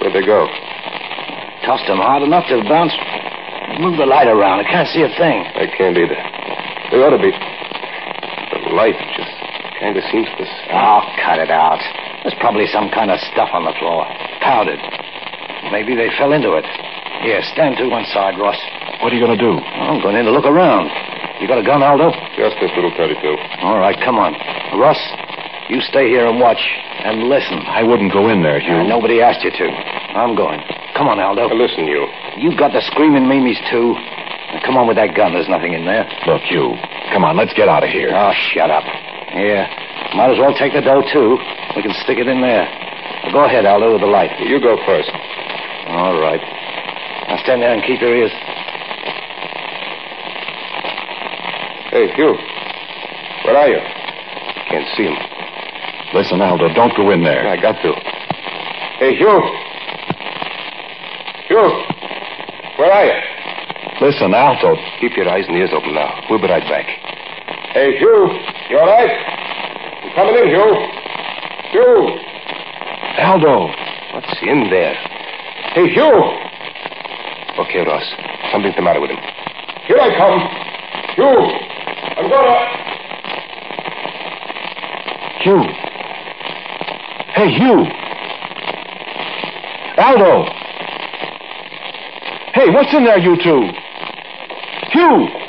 Where'd 0.00 0.14
they 0.14 0.24
go? 0.24 0.46
Tossed 1.66 1.84
them 1.86 2.00
hard 2.00 2.22
enough 2.22 2.48
to 2.48 2.62
bounce. 2.64 2.94
Move 3.80 3.98
the 3.98 4.06
light 4.06 4.28
around. 4.28 4.64
I 4.64 4.66
can't 4.70 4.88
see 4.88 5.02
a 5.02 5.12
thing. 5.12 5.44
I 5.44 5.68
can't 5.76 5.96
either. 5.98 6.16
They 6.90 6.98
ought 7.04 7.12
to 7.12 7.20
be. 7.20 7.30
The 7.30 8.72
light 8.72 8.96
just 9.18 9.34
kind 9.78 9.96
of 9.96 10.04
seems 10.08 10.28
to. 10.38 10.44
Oh, 10.72 11.04
cut 11.20 11.38
it 11.38 11.50
out. 11.50 11.82
There's 12.22 12.36
probably 12.40 12.66
some 12.66 12.88
kind 12.88 13.10
of 13.10 13.20
stuff 13.20 13.50
on 13.52 13.64
the 13.64 13.74
floor. 13.76 14.08
Powdered. 14.40 14.80
Maybe 15.70 15.94
they 15.94 16.10
fell 16.18 16.32
into 16.32 16.58
it. 16.58 16.66
Here, 17.22 17.40
stand 17.54 17.76
to 17.78 17.86
one 17.88 18.04
side, 18.10 18.38
Ross. 18.38 18.58
What 19.02 19.12
are 19.12 19.16
you 19.16 19.24
going 19.24 19.36
to 19.36 19.42
do? 19.42 19.54
I'm 19.54 20.02
going 20.02 20.16
in 20.16 20.24
to 20.26 20.34
look 20.34 20.44
around. 20.44 20.90
You 21.40 21.48
got 21.48 21.56
a 21.56 21.64
gun, 21.64 21.82
Aldo? 21.82 22.10
Just 22.36 22.56
this 22.60 22.68
little 22.76 22.92
32. 22.96 23.16
All 23.64 23.78
right, 23.78 23.96
come 24.04 24.18
on. 24.20 24.36
Russ, 24.76 25.00
you 25.72 25.80
stay 25.80 26.10
here 26.10 26.26
and 26.26 26.40
watch 26.40 26.60
and 27.04 27.32
listen. 27.32 27.64
I 27.64 27.82
wouldn't 27.82 28.12
go 28.12 28.28
in 28.28 28.42
there, 28.42 28.60
Hugh. 28.60 28.82
Uh, 28.82 28.84
nobody 28.84 29.22
asked 29.22 29.40
you 29.40 29.50
to. 29.50 29.66
I'm 30.16 30.36
going. 30.36 30.60
Come 30.98 31.08
on, 31.08 31.16
Aldo. 31.20 31.48
Now, 31.48 31.56
listen, 31.56 31.86
you. 31.86 32.04
You've 32.36 32.58
got 32.58 32.72
the 32.76 32.82
screaming 32.92 33.24
Mimi's, 33.24 33.60
too. 33.72 33.96
Now, 34.52 34.60
come 34.66 34.76
on 34.76 34.84
with 34.84 35.00
that 35.00 35.16
gun. 35.16 35.32
There's 35.32 35.48
nothing 35.48 35.72
in 35.72 35.86
there. 35.86 36.04
Look, 36.26 36.44
you. 36.50 36.76
Come 37.14 37.24
on, 37.24 37.36
let's 37.36 37.54
get 37.54 37.68
out 37.68 37.84
of 37.84 37.90
here. 37.90 38.12
Oh, 38.12 38.32
shut 38.52 38.68
up. 38.68 38.84
Here. 39.32 39.64
Might 40.12 40.34
as 40.34 40.38
well 40.42 40.52
take 40.52 40.74
the 40.74 40.82
dough, 40.82 41.06
too. 41.08 41.38
We 41.76 41.80
can 41.80 41.94
stick 42.04 42.18
it 42.18 42.28
in 42.28 42.42
there. 42.42 42.68
Now, 43.24 43.32
go 43.32 43.44
ahead, 43.44 43.64
Aldo, 43.64 43.96
with 43.96 44.02
the 44.02 44.10
light. 44.10 44.34
You 44.40 44.60
go 44.60 44.76
first. 44.84 45.08
All 45.90 46.20
right. 46.20 46.40
Now, 47.28 47.36
stand 47.42 47.62
there 47.62 47.74
and 47.74 47.82
keep 47.82 48.00
your 48.00 48.14
ears. 48.14 48.30
Hey, 51.90 52.06
Hugh. 52.14 52.38
Where 53.44 53.56
are 53.58 53.68
you? 53.68 53.82
Can't 54.70 54.86
see 54.96 55.02
him. 55.02 55.18
Listen, 56.14 56.40
Aldo, 56.40 56.72
don't 56.74 56.94
go 56.96 57.10
in 57.10 57.24
there. 57.24 57.48
I 57.48 57.60
got 57.60 57.82
to. 57.82 57.90
Hey, 59.02 59.18
Hugh. 59.18 59.42
Hugh. 61.50 61.70
Where 62.78 62.92
are 62.92 63.06
you? 63.06 63.18
Listen, 64.00 64.32
Aldo. 64.32 64.76
Keep 65.00 65.16
your 65.16 65.28
eyes 65.28 65.44
and 65.48 65.56
ears 65.56 65.70
open 65.74 65.94
now. 65.94 66.22
We'll 66.30 66.40
be 66.40 66.46
right 66.46 66.62
back. 66.70 66.86
Hey, 67.74 67.98
Hugh. 67.98 68.30
You 68.70 68.78
all 68.78 68.86
right? 68.86 69.10
You 70.04 70.10
coming 70.14 70.38
in, 70.38 70.46
Hugh? 70.54 70.74
Hugh. 71.74 72.18
Aldo. 73.18 73.74
What's 74.14 74.38
in 74.42 74.70
there? 74.70 75.09
Hey, 75.72 75.86
Hugh. 75.88 76.24
Okay, 77.62 77.80
Ross. 77.86 78.02
Something's 78.50 78.74
the 78.74 78.82
matter 78.82 79.00
with 79.00 79.10
him. 79.10 79.18
Here 79.86 79.98
I 79.98 80.10
come. 80.18 80.40
Hugh. 81.14 81.46
I'm 82.18 82.28
gonna. 82.28 82.58
Hugh. 85.42 85.62
Hey, 87.34 87.50
Hugh. 87.54 87.86
Aldo. 89.96 90.44
Hey, 92.52 92.70
what's 92.70 92.92
in 92.92 93.04
there, 93.04 93.18
you 93.18 93.36
two? 93.36 93.70
Hugh. 94.90 95.39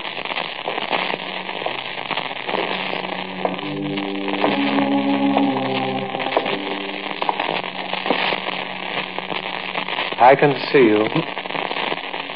I 10.22 10.36
can 10.36 10.54
see 10.72 10.86
you. 10.86 11.02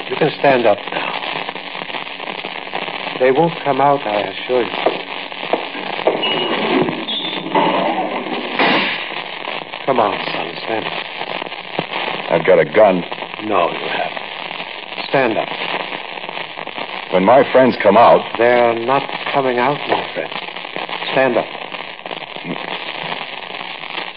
You 0.09 0.15
can 0.17 0.31
stand 0.39 0.65
up 0.65 0.79
now. 0.91 1.13
They 3.19 3.29
won't 3.31 3.53
come 3.63 3.79
out, 3.79 4.01
I 4.01 4.21
assure 4.21 4.63
you. 4.63 4.71
Come 9.85 9.99
on, 9.99 10.17
son. 10.33 10.49
Stand 10.65 10.85
up. 10.85 10.93
I've 12.31 12.45
got 12.47 12.57
a 12.57 12.65
gun. 12.65 13.03
No, 13.45 13.69
you 13.69 13.87
haven't. 13.87 14.17
Stand 15.09 15.37
up. 15.37 15.47
When 17.13 17.23
my 17.23 17.43
friends 17.51 17.77
come 17.83 17.97
out, 17.97 18.25
They're 18.39 18.73
not 18.73 19.07
coming 19.31 19.59
out, 19.59 19.77
my 19.87 20.11
friend. 20.15 20.31
Stand 21.13 21.37
up. 21.37 21.45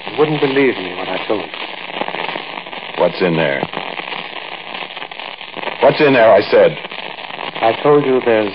You 0.08 0.18
wouldn't 0.18 0.40
believe 0.40 0.74
me 0.78 0.94
when 0.96 1.06
I 1.06 1.26
told 1.28 1.44
you. 1.44 1.67
What's 2.98 3.20
in 3.22 3.36
there? 3.36 3.60
What's 5.82 6.00
in 6.00 6.12
there, 6.12 6.32
I 6.32 6.42
said? 6.50 6.76
I 7.62 7.72
told 7.82 8.04
you 8.04 8.20
there's 8.24 8.54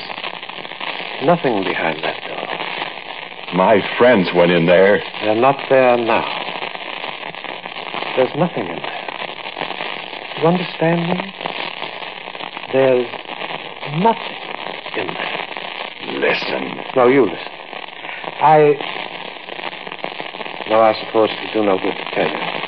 nothing 1.23 1.63
behind 1.63 2.03
that 2.03 2.19
door. 2.27 2.47
My 3.55 3.79
friends 3.97 4.29
went 4.35 4.51
in 4.51 4.65
there. 4.65 5.01
They're 5.23 5.35
not 5.35 5.57
there 5.69 5.97
now. 5.97 6.25
There's 8.17 8.35
nothing 8.37 8.67
in 8.67 8.75
there. 8.75 9.03
You 10.41 10.47
understand 10.47 11.01
me? 11.07 11.33
There's 12.73 13.07
nothing 14.01 14.43
in 14.97 15.07
there. 15.07 15.43
Listen. 16.19 16.83
No, 16.95 17.07
you 17.07 17.23
listen. 17.23 17.53
I. 18.41 18.75
No, 20.69 20.81
I 20.81 20.93
suppose 21.05 21.29
it'll 21.31 21.61
do 21.61 21.65
no 21.65 21.77
good 21.77 21.95
to 21.95 22.05
tell 22.15 22.27
you. 22.27 22.62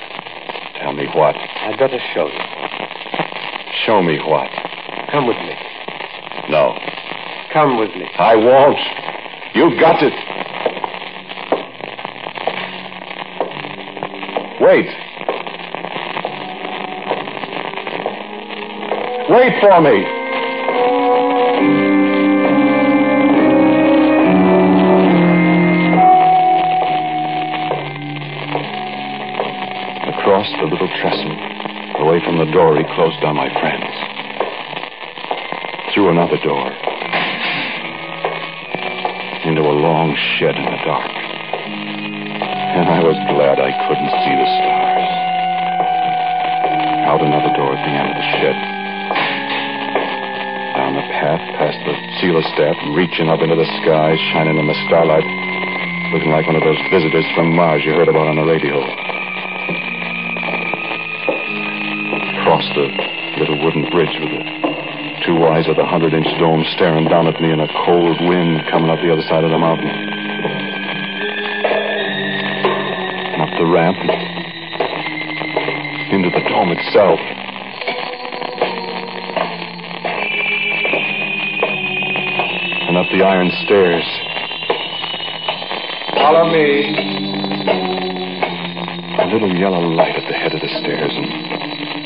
Tell 0.85 0.93
me 0.93 1.07
what. 1.15 1.35
I'd 1.35 1.79
better 1.79 1.97
show 2.13 2.27
you. 2.27 2.39
Show 3.87 4.03
me 4.03 4.19
what. 4.19 4.51
Come 5.11 5.25
with 5.25 5.37
me. 5.37 5.55
No. 6.47 6.77
Come 7.51 7.79
with 7.79 7.89
me. 7.95 8.05
I 8.19 8.35
won't. 8.35 8.77
You've 9.55 9.79
got 9.79 9.99
to. 9.99 10.09
Wait. 14.61 14.85
Wait 19.27 19.53
for 19.59 19.81
me. 19.81 20.24
Door, 32.55 32.79
he 32.79 32.87
closed 32.95 33.19
on 33.27 33.35
my 33.35 33.51
friends. 33.59 33.91
Through 35.91 36.15
another 36.15 36.39
door. 36.39 36.71
Into 39.43 39.59
a 39.59 39.75
long 39.75 40.15
shed 40.39 40.55
in 40.55 40.63
the 40.63 40.79
dark. 40.87 41.11
And 42.79 42.87
I 42.87 43.03
was 43.03 43.19
glad 43.27 43.59
I 43.59 43.75
couldn't 43.91 44.07
see 44.23 44.35
the 44.39 44.49
stars. 44.55 45.09
Out 47.11 47.19
another 47.27 47.51
door 47.59 47.75
at 47.75 47.81
the 47.83 47.91
end 47.91 48.07
of 48.07 48.17
the 48.23 48.27
shed. 48.39 48.57
Down 50.79 50.95
the 50.95 51.07
path 51.11 51.43
past 51.59 51.79
the 51.83 51.95
seal 52.23 52.39
staff, 52.55 52.79
reaching 52.95 53.27
up 53.27 53.43
into 53.43 53.59
the 53.59 53.67
sky, 53.83 54.15
shining 54.31 54.55
in 54.55 54.63
the 54.63 54.79
starlight, 54.87 55.27
looking 56.15 56.31
like 56.31 56.47
one 56.47 56.55
of 56.55 56.63
those 56.63 56.79
visitors 56.87 57.27
from 57.35 57.51
Mars 57.51 57.83
you 57.83 57.91
heard 57.91 58.07
about 58.07 58.31
on 58.31 58.39
the 58.39 58.47
radio. 58.47 59.14
Across 62.55 62.71
the 62.71 62.87
little 63.43 63.59
wooden 63.65 63.83
bridge 63.91 64.15
with 64.15 64.31
the 64.31 64.39
two 65.27 65.43
eyes 65.43 65.67
of 65.67 65.75
the 65.75 65.83
hundred 65.83 66.13
inch 66.13 66.27
dome 66.39 66.63
staring 66.77 67.03
down 67.09 67.27
at 67.27 67.35
me 67.41 67.51
in 67.51 67.59
a 67.59 67.67
cold 67.83 68.15
wind 68.31 68.63
coming 68.71 68.89
up 68.89 68.95
the 69.03 69.11
other 69.11 69.27
side 69.27 69.43
of 69.43 69.51
the 69.51 69.57
mountain. 69.59 69.91
And 73.35 73.41
up 73.43 73.51
the 73.59 73.67
ramp 73.67 73.99
into 76.15 76.31
the 76.31 76.39
dome 76.47 76.71
itself. 76.71 77.19
And 82.87 82.95
up 82.95 83.11
the 83.11 83.19
iron 83.19 83.51
stairs. 83.67 84.07
Follow 86.15 86.47
me. 86.55 87.03
A 89.19 89.27
little 89.27 89.51
yellow 89.59 89.81
light 89.81 90.15
at 90.15 90.23
the 90.23 90.37
head 90.39 90.53
of 90.53 90.61
the 90.61 90.71
stairs, 90.79 91.11
and 91.11 91.44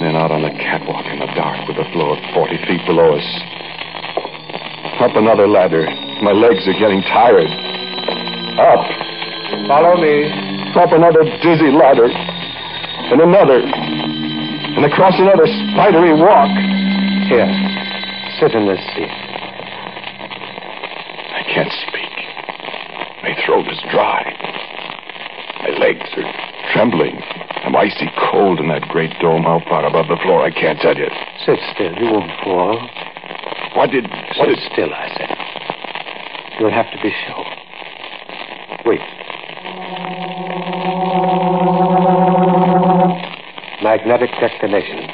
then 0.02 0.16
out 0.16 0.32
on 0.32 0.42
the 0.42 0.54
catwalk 0.56 1.06
in 1.12 1.20
the 1.20 1.28
dark 1.36 1.68
with 1.68 1.76
the 1.76 1.88
floor 1.92 2.16
40 2.34 2.58
feet 2.68 2.84
below 2.88 3.16
us. 3.20 3.28
Up 5.04 5.16
another 5.16 5.48
ladder. 5.48 5.88
My 6.24 6.32
legs 6.32 6.68
are 6.68 6.80
getting 6.80 7.02
tired. 7.08 7.52
Up. 8.60 8.84
Follow 9.68 10.00
me. 10.00 10.28
Up 10.76 10.92
another 10.92 11.24
dizzy 11.44 11.72
ladder. 11.72 12.08
And 12.08 13.20
another. 13.22 13.60
and 13.60 14.86
across 14.86 15.20
another 15.20 15.48
spidery 15.48 16.14
walk. 16.14 16.52
Here, 17.28 17.50
sit 18.40 18.56
in 18.56 18.68
this 18.68 18.80
seat. 18.96 19.12
I 21.36 21.44
can't 21.44 21.72
speak. 21.88 22.14
My 23.24 23.36
throat 23.46 23.68
is 23.68 23.80
dry. 23.92 24.24
My 25.64 25.70
legs 25.80 26.08
are 26.16 26.49
trembling. 26.74 27.20
I'm 27.66 27.76
icy 27.76 28.10
cold 28.32 28.60
in 28.60 28.68
that 28.70 28.88
great 28.90 29.12
dome 29.20 29.44
how 29.44 29.62
far 29.68 29.86
above 29.86 30.08
the 30.08 30.18
floor, 30.24 30.42
I 30.44 30.52
can't 30.52 30.80
tell 30.80 30.96
you. 30.96 31.10
Sit 31.46 31.60
still. 31.76 31.94
You 31.94 32.12
won't 32.12 32.32
fall. 32.44 32.80
What 33.76 33.92
did... 33.92 34.10
What 34.10 34.48
Sit 34.48 34.56
did... 34.56 34.72
still, 34.72 34.94
I 34.94 35.08
said. 35.18 35.32
You'll 36.60 36.72
have 36.72 36.90
to 36.92 36.98
be 37.02 37.12
sure. 37.28 37.46
Wait. 38.86 39.02
Magnetic 43.84 44.30
declination. 44.40 45.08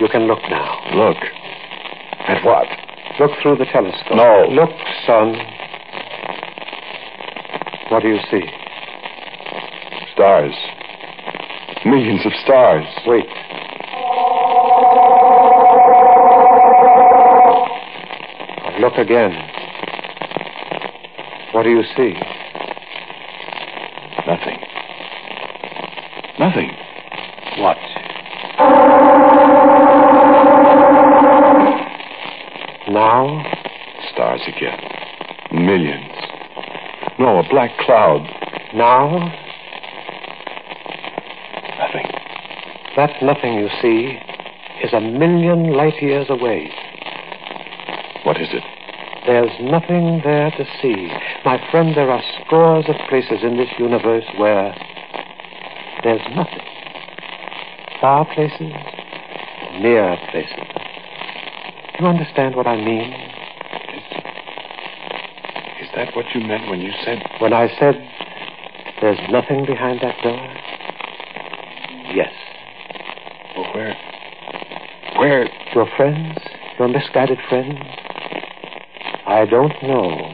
You 0.00 0.08
can 0.08 0.26
look 0.26 0.40
now. 0.48 0.80
Look. 0.94 1.16
At 2.28 2.44
what? 2.44 2.66
Look 3.18 3.32
through 3.42 3.56
the 3.56 3.66
telescope. 3.66 4.16
No. 4.16 4.46
Look, 4.48 4.70
son. 5.06 5.36
What 7.90 8.02
do 8.02 8.08
you 8.08 8.18
see? 8.30 8.42
Stars. 10.14 10.54
Millions 11.84 12.24
of 12.24 12.32
stars. 12.44 12.84
Wait. 13.04 13.24
Look 18.80 18.94
again. 18.94 19.32
What 21.52 21.64
do 21.64 21.70
you 21.70 21.82
see? 21.96 22.14
Nothing. 24.24 24.58
Nothing. 26.38 26.79
Black 37.60 37.78
cloud. 37.80 38.22
Now? 38.74 39.18
Nothing. 41.78 42.06
That 42.96 43.10
nothing 43.22 43.52
you 43.54 43.68
see 43.82 44.18
is 44.82 44.94
a 44.94 45.00
million 45.00 45.74
light 45.74 46.00
years 46.00 46.26
away. 46.30 46.72
What 48.24 48.40
is 48.40 48.48
it? 48.50 48.62
There's 49.26 49.50
nothing 49.60 50.22
there 50.24 50.50
to 50.50 50.64
see. 50.80 51.10
My 51.44 51.60
friend, 51.70 51.94
there 51.94 52.10
are 52.10 52.22
scores 52.46 52.86
of 52.88 52.94
places 53.10 53.40
in 53.42 53.58
this 53.58 53.68
universe 53.78 54.24
where 54.38 54.74
there's 56.02 56.22
nothing. 56.34 56.64
Far 58.00 58.24
places, 58.34 58.72
near 59.80 60.16
places. 60.30 60.64
Do 61.98 62.04
you 62.04 62.06
understand 62.06 62.56
what 62.56 62.66
I 62.66 62.76
mean? 62.76 63.39
Is 66.00 66.06
that 66.06 66.16
what 66.16 66.24
you 66.34 66.40
meant 66.40 66.66
when 66.70 66.80
you 66.80 66.92
said... 67.04 67.18
When 67.40 67.52
I 67.52 67.68
said 67.78 67.94
there's 69.02 69.18
nothing 69.30 69.66
behind 69.66 70.00
that 70.00 70.14
door? 70.22 70.40
Yes. 72.14 72.32
Well, 73.54 73.74
where... 73.74 73.94
Where... 75.18 75.48
Your 75.74 75.86
friends? 75.98 76.38
Your 76.78 76.88
misguided 76.88 77.38
friends? 77.50 77.76
I 79.26 79.44
don't 79.44 79.74
know. 79.82 80.32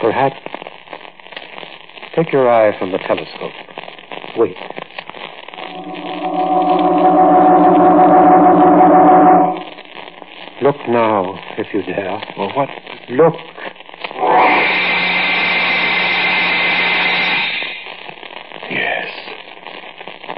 Perhaps. 0.00 0.34
Take 2.16 2.32
your 2.32 2.50
eye 2.50 2.76
from 2.76 2.90
the 2.90 2.98
telescope. 2.98 3.52
Wait. 4.36 4.56
Look 10.60 10.76
now, 10.88 11.38
if 11.56 11.72
you 11.72 11.82
dare. 11.82 12.20
Well, 12.36 12.50
what... 12.56 12.68
Look. 13.10 13.34
Yes. 18.70 19.06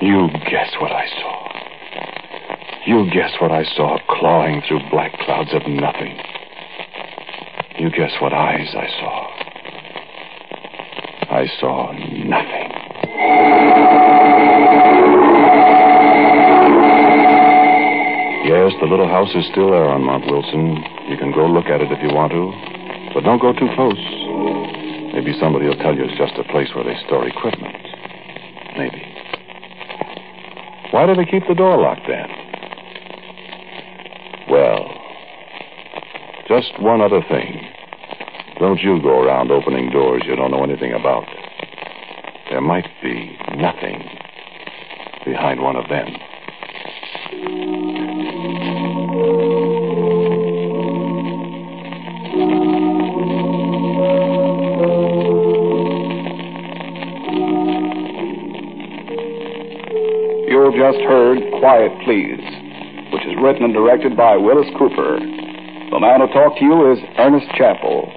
You 0.02 0.28
guess 0.50 0.74
what 0.80 0.92
I 0.92 1.06
saw. 1.20 1.48
You 2.98 3.06
guess 3.12 3.30
what 3.40 3.52
I 3.52 3.62
saw 3.76 3.96
clawing 4.10 4.60
through 4.66 4.80
black 4.90 5.12
clouds 5.20 5.50
of 5.54 5.62
nothing. 5.70 6.18
You 7.78 7.90
guess 7.90 8.10
what 8.20 8.32
eyes 8.32 8.74
I 8.74 8.88
saw. 8.98 9.30
I 11.30 11.46
saw 11.60 11.92
nothing. 11.94 12.68
Yes, 18.50 18.74
the 18.80 18.88
little 18.90 19.06
house 19.06 19.30
is 19.36 19.46
still 19.52 19.70
there 19.70 19.86
on 19.86 20.02
Mount 20.02 20.26
Wilson. 20.26 20.82
You 21.08 21.16
can 21.18 21.30
go 21.30 21.46
look 21.46 21.66
at 21.66 21.80
it 21.80 21.92
if 21.92 22.02
you 22.02 22.12
want 22.12 22.32
to. 22.32 22.50
But 23.14 23.22
don't 23.22 23.40
go 23.40 23.52
too 23.52 23.68
close. 23.76 24.02
Maybe 25.14 25.38
somebody 25.38 25.68
will 25.68 25.78
tell 25.78 25.94
you 25.94 26.02
it's 26.02 26.18
just 26.18 26.34
a 26.34 26.42
place 26.50 26.74
where 26.74 26.82
they 26.82 26.98
store 27.06 27.28
equipment. 27.28 27.76
Maybe. 28.76 29.06
Why 30.90 31.06
do 31.06 31.14
they 31.14 31.30
keep 31.30 31.46
the 31.46 31.54
door 31.54 31.78
locked 31.78 32.08
then? 32.08 32.26
Well, 34.50 34.88
just 36.60 36.80
one 36.82 37.00
other 37.00 37.20
thing. 37.28 37.60
Don't 38.58 38.80
you 38.80 39.00
go 39.00 39.22
around 39.22 39.52
opening 39.52 39.90
doors 39.90 40.22
you 40.26 40.34
don't 40.34 40.50
know 40.50 40.64
anything 40.64 40.92
about. 40.92 41.24
There 42.50 42.60
might 42.60 42.88
be 43.00 43.38
nothing 43.56 44.02
behind 45.24 45.60
one 45.62 45.76
of 45.76 45.88
them. 45.88 46.08
You've 60.48 60.74
just 60.74 60.98
heard 61.06 61.38
Quiet 61.60 61.92
Please, 62.04 62.40
which 63.12 63.24
is 63.26 63.34
written 63.40 63.62
and 63.64 63.74
directed 63.74 64.16
by 64.16 64.36
Willis 64.36 64.66
Cooper. 64.76 65.47
The 65.90 66.00
man 66.00 66.20
who 66.20 66.28
talked 66.28 66.58
to 66.58 66.64
you 66.64 66.92
is 66.92 66.98
Ernest 67.16 67.48
Chappell. 67.56 68.12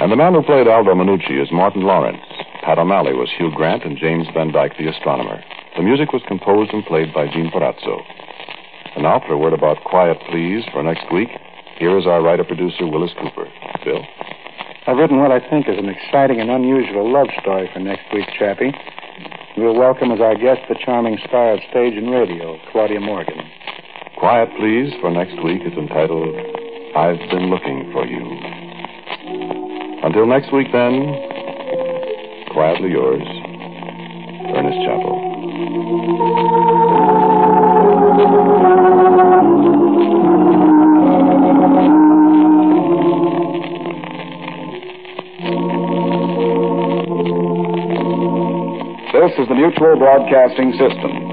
And 0.00 0.10
the 0.10 0.16
man 0.16 0.32
who 0.32 0.42
played 0.42 0.66
Aldo 0.66 0.94
Manucci 0.96 1.36
is 1.36 1.52
Martin 1.52 1.82
Lawrence. 1.82 2.24
Pat 2.64 2.78
O'Malley 2.78 3.12
was 3.12 3.28
Hugh 3.36 3.52
Grant 3.54 3.84
and 3.84 3.98
James 3.98 4.26
Van 4.32 4.52
Dyke, 4.52 4.78
the 4.78 4.88
astronomer. 4.88 5.44
The 5.76 5.82
music 5.82 6.14
was 6.14 6.22
composed 6.26 6.72
and 6.72 6.82
played 6.86 7.12
by 7.12 7.28
Gene 7.28 7.50
Perazzo. 7.52 8.00
And 8.96 9.04
now 9.04 9.20
for 9.20 9.34
a 9.34 9.38
word 9.38 9.52
about 9.52 9.84
Quiet 9.84 10.16
Please 10.30 10.64
for 10.72 10.82
next 10.82 11.04
week. 11.12 11.28
Here 11.76 11.96
is 11.98 12.06
our 12.06 12.22
writer-producer, 12.22 12.86
Willis 12.88 13.12
Cooper. 13.20 13.44
Bill? 13.84 14.00
I've 14.86 14.96
written 14.96 15.20
what 15.20 15.30
I 15.30 15.44
think 15.44 15.68
is 15.68 15.76
an 15.76 15.90
exciting 15.90 16.40
and 16.40 16.50
unusual 16.50 17.04
love 17.12 17.28
story 17.38 17.68
for 17.72 17.80
next 17.80 18.08
week, 18.14 18.26
Chappie. 18.38 18.72
We'll 19.58 19.76
welcome 19.76 20.10
as 20.10 20.20
our 20.22 20.36
guest 20.36 20.62
the 20.70 20.76
charming 20.82 21.18
star 21.28 21.52
of 21.52 21.60
stage 21.68 22.00
and 22.00 22.10
radio, 22.10 22.56
Claudia 22.72 23.00
Morgan. 23.00 23.49
Quiet 24.30 24.50
Please 24.60 24.94
for 25.00 25.10
next 25.10 25.42
week 25.42 25.60
is 25.66 25.72
entitled 25.76 26.32
I've 26.94 27.18
Been 27.30 27.50
Looking 27.50 27.90
for 27.90 28.06
You. 28.06 28.22
Until 30.04 30.24
next 30.24 30.52
week, 30.52 30.68
then, 30.72 31.02
quietly 32.52 32.90
yours, 32.90 33.26
Ernest 34.54 34.78
Chappell. 34.86 35.18
This 49.12 49.38
is 49.40 49.48
the 49.48 49.56
Mutual 49.56 49.98
Broadcasting 49.98 50.70
System. 50.78 51.29